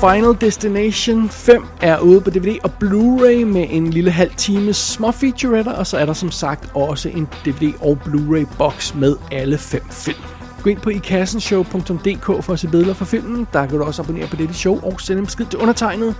Final 0.00 0.36
Destination 0.40 1.28
5 1.28 1.64
er 1.80 1.98
ude 1.98 2.20
på 2.20 2.30
DVD 2.30 2.58
og 2.64 2.70
Blu-ray 2.82 3.44
med 3.44 3.66
en 3.70 3.90
lille 3.90 4.10
halv 4.10 4.30
times 4.36 4.76
små 4.76 5.10
featurette, 5.10 5.68
og 5.68 5.86
så 5.86 5.98
er 5.98 6.06
der 6.06 6.12
som 6.12 6.30
sagt 6.30 6.70
også 6.74 7.08
en 7.08 7.28
DVD 7.44 7.72
og 7.80 7.98
Blu-ray 8.04 8.56
box 8.58 8.94
med 8.94 9.16
alle 9.32 9.58
fem 9.58 9.82
film. 9.90 10.22
Gå 10.62 10.70
ind 10.70 10.80
på 10.80 10.90
ikassenshow.dk 10.90 12.44
for 12.44 12.52
at 12.52 12.58
se 12.58 12.68
billeder 12.68 12.94
fra 12.94 13.04
filmen. 13.04 13.46
Der 13.52 13.66
kan 13.66 13.78
du 13.78 13.84
også 13.84 14.02
abonnere 14.02 14.26
på 14.26 14.36
dette 14.36 14.54
show 14.54 14.80
og 14.82 15.00
sende 15.00 15.20
en 15.20 15.26
besked 15.26 15.46
til 15.46 15.58
undertegnet. 15.58 16.14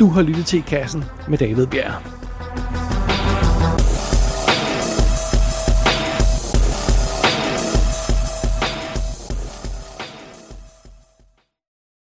Du 0.00 0.08
har 0.08 0.22
lyttet 0.22 0.46
til 0.46 0.58
I 0.58 0.62
Kassen 0.66 1.04
med 1.28 1.38
David 1.38 1.66
Bjerg. 1.66 1.94